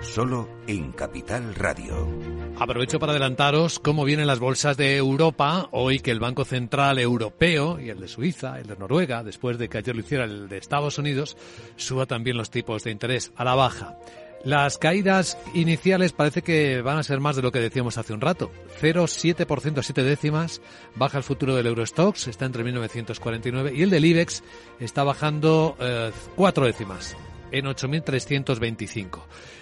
[0.00, 2.08] solo en Capital Radio.
[2.58, 7.78] Aprovecho para adelantaros cómo vienen las bolsas de Europa hoy que el Banco Central Europeo
[7.80, 10.58] y el de Suiza, el de Noruega, después de que ayer lo hiciera el de
[10.58, 11.36] Estados Unidos,
[11.76, 13.96] suba también los tipos de interés a la baja.
[14.46, 18.20] Las caídas iniciales parece que van a ser más de lo que decíamos hace un
[18.20, 18.52] rato.
[18.80, 20.60] 0,7%, 7 décimas,
[20.94, 24.44] baja el futuro del Eurostox, está entre 1949, y el del IBEX
[24.78, 27.16] está bajando eh, 4 décimas,
[27.52, 29.20] en 8.325.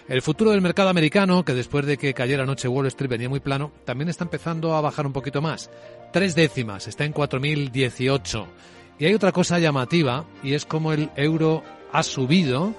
[0.09, 3.41] El futuro del mercado americano, que después de que cayera anoche Wall Street venía muy
[3.41, 5.71] plano, también está empezando a bajar un poquito más.
[6.13, 8.47] Tres décimas, está en 4.018.
[8.99, 11.63] Y hay otra cosa llamativa, y es como el euro
[11.93, 12.75] ha subido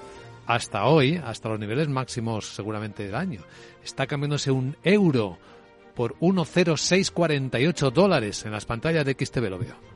[0.46, 3.40] hasta hoy, hasta los niveles máximos seguramente del año.
[3.84, 5.38] Está cambiándose un euro
[5.94, 9.95] por 1,0648 dólares en las pantallas de XTV, lo veo.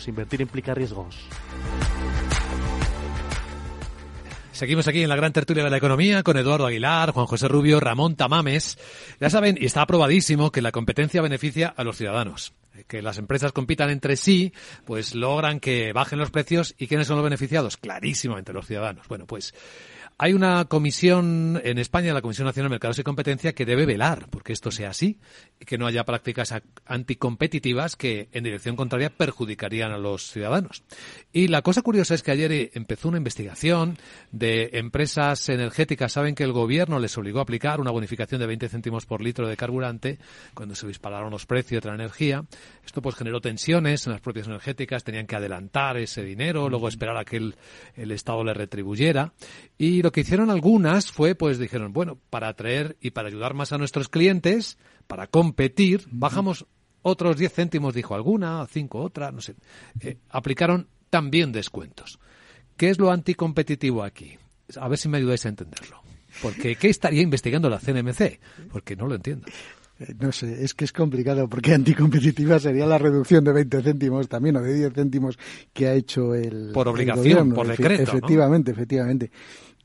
[0.07, 1.17] Invertir implica riesgos.
[4.51, 7.79] Seguimos aquí en la gran tertulia de la economía con Eduardo Aguilar, Juan José Rubio,
[7.79, 8.77] Ramón Tamames.
[9.19, 12.53] Ya saben, y está aprobadísimo que la competencia beneficia a los ciudadanos.
[12.87, 14.53] Que las empresas compitan entre sí,
[14.85, 16.75] pues logran que bajen los precios.
[16.77, 17.77] ¿Y quiénes son los beneficiados?
[17.77, 19.07] Clarísimamente los ciudadanos.
[19.07, 19.55] Bueno, pues
[20.17, 24.27] hay una comisión en España, la Comisión Nacional de Mercados y Competencia, que debe velar
[24.29, 25.19] porque esto sea así
[25.59, 26.53] y que no haya prácticas
[26.85, 30.83] anticompetitivas que en dirección contraria perjudicarían a los ciudadanos.
[31.33, 33.97] Y la cosa curiosa es que ayer empezó una investigación
[34.31, 36.11] de empresas energéticas.
[36.11, 39.47] Saben que el gobierno les obligó a aplicar una bonificación de 20 céntimos por litro
[39.47, 40.19] de carburante
[40.53, 42.45] cuando se dispararon los precios de la energía.
[42.85, 45.03] Esto pues generó tensiones en las propias energéticas.
[45.03, 47.55] Tenían que adelantar ese dinero, luego esperar a que el,
[47.95, 49.33] el Estado le retribuyera.
[49.77, 53.71] Y lo que hicieron algunas fue, pues dijeron, bueno, para atraer y para ayudar más
[53.71, 56.65] a nuestros clientes, para competir, bajamos
[57.01, 59.55] otros 10 céntimos, dijo alguna, 5 otra, no sé.
[59.99, 62.19] Eh, aplicaron también descuentos.
[62.77, 64.37] ¿Qué es lo anticompetitivo aquí?
[64.79, 66.01] A ver si me ayudáis a entenderlo.
[66.41, 68.39] Porque, ¿qué estaría investigando la CNMC?
[68.71, 69.47] Porque no lo entiendo.
[70.19, 74.55] No sé, es que es complicado porque anticompetitiva sería la reducción de 20 céntimos también
[74.55, 75.37] o de 10 céntimos
[75.73, 77.55] que ha hecho el Por obligación, el gobierno.
[77.55, 78.09] por decreto, ¿no?
[78.17, 79.31] Efectivamente, efectivamente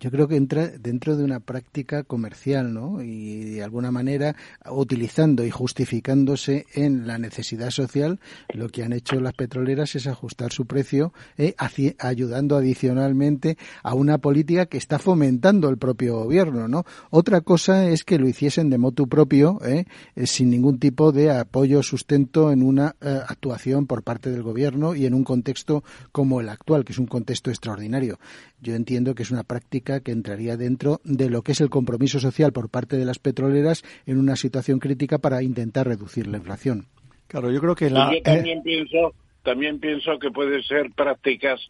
[0.01, 3.03] yo creo que entra dentro de una práctica comercial, ¿no?
[3.03, 4.36] Y de alguna manera
[4.70, 8.20] utilizando y justificándose en la necesidad social,
[8.53, 11.55] lo que han hecho las petroleras es ajustar su precio, eh,
[11.99, 16.84] ayudando adicionalmente a una política que está fomentando el propio gobierno, ¿no?
[17.11, 19.84] Otra cosa es que lo hiciesen de motu propio, eh,
[20.26, 24.94] sin ningún tipo de apoyo o sustento en una eh, actuación por parte del gobierno
[24.94, 28.18] y en un contexto como el actual, que es un contexto extraordinario.
[28.61, 32.18] Yo entiendo que es una práctica que entraría dentro de lo que es el compromiso
[32.20, 36.87] social por parte de las petroleras en una situación crítica para intentar reducir la inflación.
[37.28, 38.12] Claro, yo creo que la...
[38.12, 41.61] yo también pienso, también pienso que pueden ser prácticas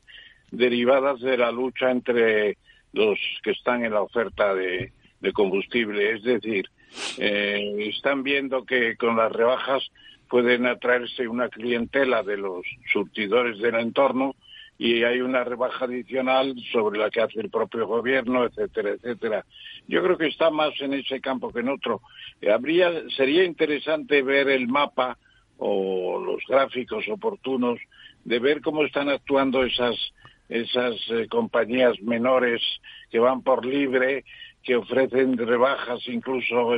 [0.51, 2.57] derivadas de la lucha entre
[2.93, 6.15] los que están en la oferta de, de combustible.
[6.15, 6.67] Es decir,
[7.19, 9.83] eh, están viendo que con las rebajas
[10.29, 12.63] pueden atraerse una clientela de los
[12.93, 14.35] surtidores del entorno
[14.79, 19.45] y hay una rebaja adicional sobre la que hace el propio gobierno, etcétera, etcétera.
[19.89, 22.03] Yo creo que está más en ese campo que en otro.
[22.41, 25.17] Eh, habría, sería interesante ver el mapa
[25.59, 27.79] o los gráficos oportunos
[28.25, 29.97] de ver cómo están actuando esas
[30.49, 32.63] esas eh, compañías menores
[33.11, 34.25] que van por libre,
[34.63, 36.75] que ofrecen rebajas incluso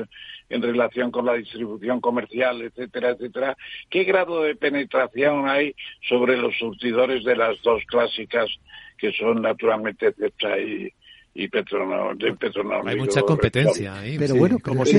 [0.49, 3.57] en, relación con la distribución comercial, etcétera, etcétera.
[3.91, 5.75] ¿Qué grado de penetración hay
[6.09, 8.49] sobre los surtidores de las dos clásicas
[8.97, 10.93] que son naturalmente Cepsa y,
[11.35, 12.37] y Petronor, de
[12.85, 14.19] Hay mucha competencia ahí.
[14.19, 14.99] Pero bueno, como sí,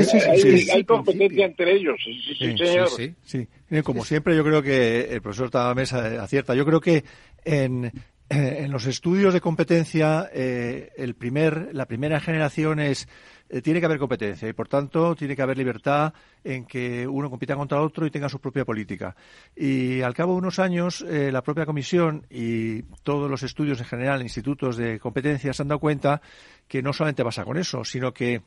[0.71, 2.89] hay, competencia entre ellos, sí, sí, señor.
[3.21, 3.47] Sí,
[3.83, 6.55] como siempre, yo creo que el profesor Tabamesa acierta.
[6.55, 7.03] Yo creo que
[7.43, 7.91] en,
[8.29, 13.09] en los estudios de competencia, eh, el primer, la primera generación es
[13.49, 17.29] eh, tiene que haber competencia y, por tanto, tiene que haber libertad en que uno
[17.29, 19.15] compita contra otro y tenga su propia política.
[19.55, 23.85] Y al cabo de unos años, eh, la propia Comisión y todos los estudios en
[23.85, 26.21] general, institutos de competencia, se han dado cuenta
[26.67, 28.43] que no solamente pasa con eso, sino que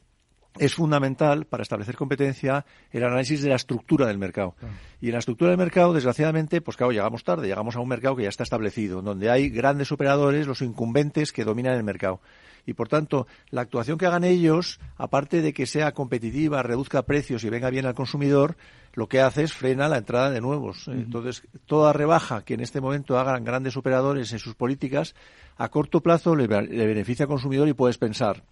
[0.58, 4.54] es fundamental para establecer competencia el análisis de la estructura del mercado.
[5.00, 8.16] Y en la estructura del mercado, desgraciadamente, pues claro, llegamos tarde, llegamos a un mercado
[8.16, 12.20] que ya está establecido, donde hay grandes operadores, los incumbentes que dominan el mercado.
[12.66, 17.42] Y por tanto, la actuación que hagan ellos, aparte de que sea competitiva, reduzca precios
[17.44, 18.56] y venga bien al consumidor,
[18.94, 20.86] lo que hace es frena la entrada de nuevos.
[20.88, 25.14] Entonces, toda rebaja que en este momento hagan grandes operadores en sus políticas,
[25.56, 28.44] a corto plazo le, le beneficia al consumidor y puedes pensar,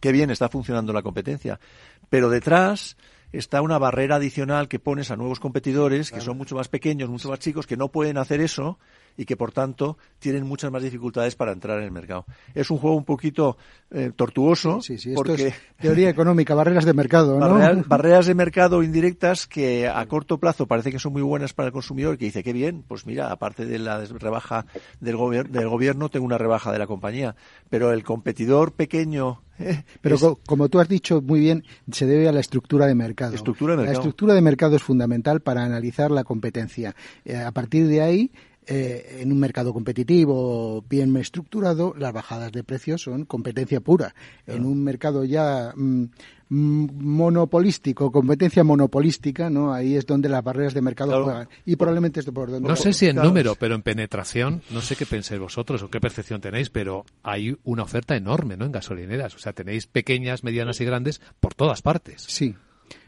[0.00, 1.60] qué bien está funcionando la competencia.
[2.08, 2.96] Pero detrás
[3.32, 7.28] está una barrera adicional que pones a nuevos competidores que son mucho más pequeños, mucho
[7.28, 8.78] más chicos, que no pueden hacer eso
[9.16, 12.24] y que por tanto tienen muchas más dificultades para entrar en el mercado.
[12.54, 13.56] Es un juego un poquito
[13.90, 17.84] eh, tortuoso sí, sí, porque es teoría económica, barreras de mercado, ¿no?
[17.86, 21.72] Barreras, de mercado indirectas que a corto plazo parece que son muy buenas para el
[21.72, 24.66] consumidor que dice qué bien, pues mira, aparte de la rebaja
[25.00, 25.16] del,
[25.50, 27.36] del gobierno tengo una rebaja de la compañía,
[27.70, 32.32] pero el competidor pequeño eh, pero como tú has dicho muy bien, se debe a
[32.32, 33.34] la estructura de mercado.
[33.34, 33.92] Estructura de mercado.
[33.92, 36.94] La estructura de mercado es fundamental para analizar la competencia.
[37.24, 38.30] Eh, a partir de ahí,
[38.68, 44.14] eh, en un mercado competitivo bien estructurado, las bajadas de precios son competencia pura.
[44.44, 46.04] En un mercado ya mm,
[46.48, 49.72] mm, monopolístico, competencia monopolística, ¿no?
[49.72, 51.48] Ahí es donde las barreras de mercado juegan.
[51.64, 52.68] Y probablemente esto por donde...
[52.68, 56.00] No sé si en número, pero en penetración, no sé qué pensáis vosotros o qué
[56.00, 58.64] percepción tenéis, pero hay una oferta enorme, ¿no?
[58.64, 59.36] En gasolineras.
[59.36, 62.24] O sea, tenéis pequeñas, medianas y grandes por todas partes.
[62.26, 62.56] Sí,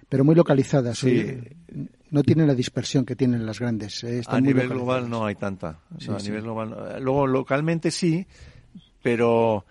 [0.08, 1.04] pero muy localizadas.
[2.10, 4.02] No tienen la dispersión que tienen las grandes.
[4.04, 5.80] Eh, a nivel global no hay tanta.
[5.90, 8.26] a nivel global, luego localmente sí,
[9.02, 9.64] pero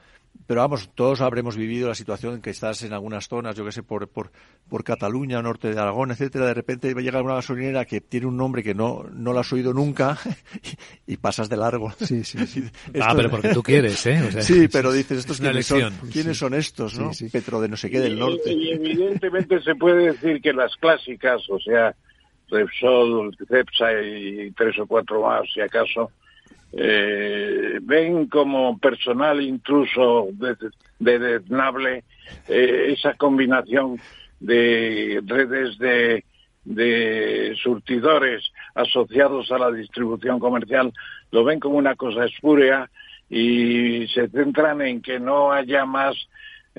[0.48, 3.74] pero vamos, todos habremos vivido la situación en que estás en algunas zonas, yo que
[3.74, 4.32] sé, por, por,
[4.70, 8.64] por Cataluña, norte de Aragón, etcétera, de repente llega una gasolinera que tiene un nombre
[8.64, 10.18] que no, no lo has oído nunca
[11.06, 11.92] y, pasas de largo.
[12.00, 12.38] Sí, sí,
[13.02, 14.42] ah, pero porque tú quieres, ¿eh?
[14.42, 15.94] sí, pero dices, ¿estos quiénes son?
[16.12, 17.12] ¿Quiénes son estos, no?
[17.30, 18.54] Petro de no sé qué del norte.
[18.54, 21.94] Y, evidentemente se puede decir que las clásicas, o sea,
[22.50, 26.12] Repsol, Cepsa y tres o cuatro más, si acaso,
[26.74, 31.42] eh, ven como personal intruso de,
[32.48, 34.00] eh, esa combinación
[34.40, 36.24] de redes de,
[36.66, 38.44] de surtidores
[38.76, 40.94] asociados a la distribución comercial,
[41.32, 42.90] lo ven como una cosa espúrea
[43.30, 46.16] y se centran en que no haya más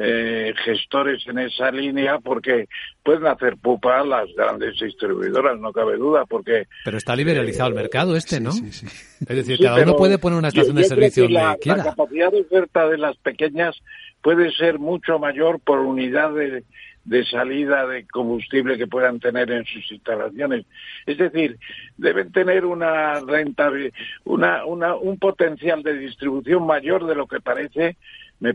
[0.01, 2.69] eh, gestores en esa línea porque
[3.03, 6.69] pueden hacer pupa las grandes distribuidoras, no cabe duda, porque...
[6.85, 8.51] Pero está liberalizado el mercado este, ¿no?
[8.51, 11.79] Es decir, cada uno puede poner una estación de servicio donde la, quiera.
[11.79, 13.77] La capacidad de oferta de las pequeñas
[14.23, 16.63] puede ser mucho mayor por unidad de,
[17.05, 20.67] de salida de combustible que puedan tener en sus instalaciones.
[21.07, 21.59] Es decir,
[21.97, 23.71] deben tener una renta,
[24.25, 27.97] una, una, un potencial de distribución mayor de lo que parece
[28.41, 28.55] me,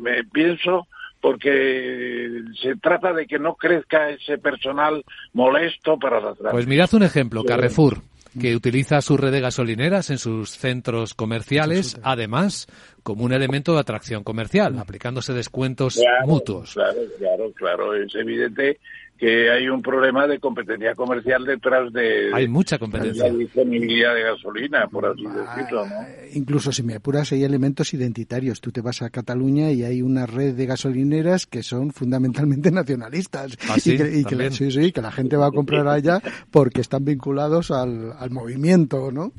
[0.00, 0.86] me pienso
[1.20, 7.02] porque se trata de que no crezca ese personal molesto para las Pues mirad un
[7.02, 8.02] ejemplo, Carrefour,
[8.40, 12.68] que utiliza su red de gasolineras en sus centros comerciales, además
[13.02, 16.74] como un elemento de atracción comercial, aplicándose descuentos mutuos.
[16.74, 18.78] Claro, claro, claro, es evidente
[19.18, 24.22] que hay un problema de competencia comercial detrás de hay mucha competencia la disponibilidad de
[24.22, 25.94] gasolina por así decirlo ¿no?
[26.32, 30.26] incluso si me apuras hay elementos identitarios tú te vas a Cataluña y hay una
[30.26, 33.94] red de gasolineras que son fundamentalmente nacionalistas ¿Ah, sí?
[33.94, 37.70] y, que, la, sí, sí, que la gente va a comprar allá porque están vinculados
[37.70, 39.32] al, al movimiento no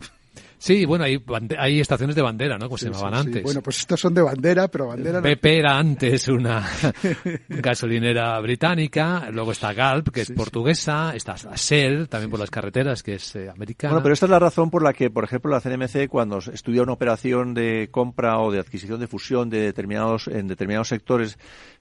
[0.60, 1.24] Sí, bueno, hay,
[1.58, 2.66] hay estaciones de bandera, ¿no?
[2.66, 3.44] Como se llamaban antes.
[3.44, 5.22] Bueno, pues estos son de bandera, pero bandera...
[5.22, 6.68] BP era antes una
[7.48, 13.16] gasolinera británica, luego está Galp, que es portuguesa, está Shell, también por las carreteras, que
[13.16, 13.94] es eh, americana.
[13.94, 16.84] Bueno, pero esta es la razón por la que, por ejemplo, la CNMC, cuando estudia
[16.84, 21.38] una operación de compra o de adquisición de fusión de determinados, en determinados sectores,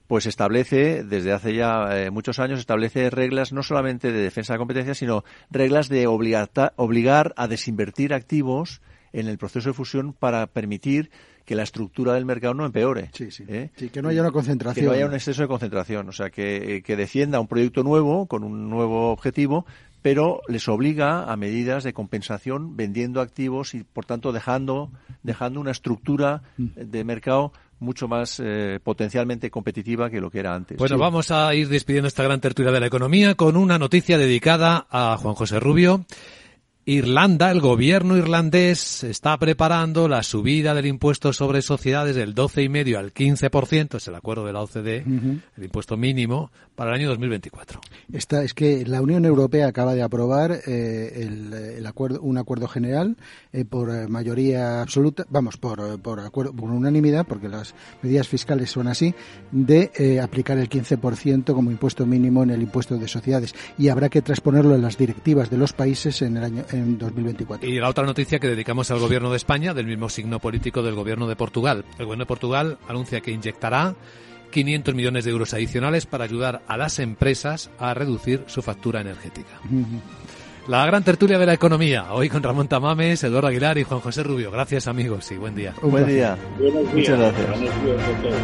[0.09, 4.55] pues establece, desde hace ya eh, muchos años, establece reglas no solamente de defensa de
[4.55, 8.81] la competencia, sino reglas de obligar a desinvertir activos
[9.13, 11.11] en el proceso de fusión para permitir
[11.45, 13.11] que la estructura del mercado no empeore.
[13.13, 13.43] Sí, sí.
[13.47, 13.69] ¿eh?
[13.75, 14.83] Sí, que no haya una concentración.
[14.83, 16.09] Que no haya un exceso de concentración.
[16.09, 19.67] O sea, que, eh, que defienda un proyecto nuevo, con un nuevo objetivo,
[20.01, 24.91] pero les obliga a medidas de compensación vendiendo activos y, por tanto, dejando,
[25.21, 30.77] dejando una estructura de mercado mucho más eh, potencialmente competitiva que lo que era antes.
[30.77, 30.99] Bueno, Sí.
[31.01, 35.17] vamos a ir despidiendo esta gran tertulia de la economía con una noticia dedicada a
[35.17, 36.05] Juan José Rubio.
[36.85, 43.13] Irlanda, el gobierno irlandés está preparando la subida del impuesto sobre sociedades del 12,5 al
[43.13, 45.03] 15%, es el acuerdo de la OCDE,
[45.57, 47.81] el impuesto mínimo para el año 2024.
[48.13, 52.69] Esta, es que la Unión Europea acaba de aprobar eh, el, el acuerdo, un acuerdo
[52.69, 53.17] general
[53.51, 58.71] eh, por eh, mayoría absoluta, vamos, por, por, acuerdo, por unanimidad, porque las medidas fiscales
[58.71, 59.13] son así,
[59.51, 63.53] de eh, aplicar el 15% como impuesto mínimo en el impuesto de sociedades.
[63.77, 67.69] Y habrá que transponerlo en las directivas de los países en el año en 2024.
[67.69, 70.95] Y la otra noticia que dedicamos al gobierno de España, del mismo signo político del
[70.95, 71.83] gobierno de Portugal.
[71.97, 73.97] El gobierno de Portugal anuncia que inyectará
[74.51, 79.59] 500 millones de euros adicionales para ayudar a las empresas a reducir su factura energética.
[80.67, 84.21] La gran tertulia de la economía, hoy con Ramón Tamames, Eduardo Aguilar y Juan José
[84.23, 84.51] Rubio.
[84.51, 85.73] Gracias amigos y buen día.
[85.81, 86.37] Un Buen día.
[86.59, 86.93] Buenos días.
[86.93, 87.49] Muchas gracias.
[87.49, 88.39] Buenos días a todos.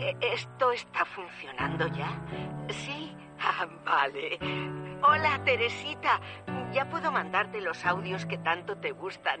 [0.00, 2.20] Eh, ¿Esto está funcionando ya?
[2.68, 3.12] Sí.
[3.40, 4.38] Ah, vale.
[5.02, 6.20] Hola, Teresita.
[6.72, 9.40] Ya puedo mandarte los audios que tanto te gustan.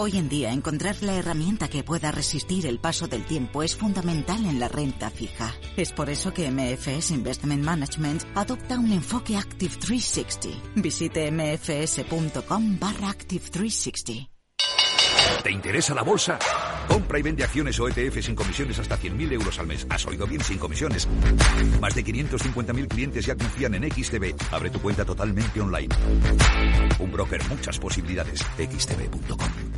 [0.00, 4.46] Hoy en día, encontrar la herramienta que pueda resistir el paso del tiempo es fundamental
[4.46, 5.52] en la renta fija.
[5.76, 10.70] Es por eso que MFS Investment Management adopta un enfoque Active 360.
[10.76, 14.30] Visite mfs.com barra Active 360.
[15.42, 16.38] ¿Te interesa la bolsa?
[16.86, 19.84] Compra y vende acciones o ETF sin comisiones hasta 100.000 euros al mes.
[19.90, 20.40] ¿Has oído bien?
[20.44, 21.08] Sin comisiones.
[21.80, 24.32] Más de 550.000 clientes ya confían en XTB.
[24.52, 25.92] Abre tu cuenta totalmente online.
[27.00, 28.40] Un broker, muchas posibilidades.
[28.56, 29.77] XTB.com.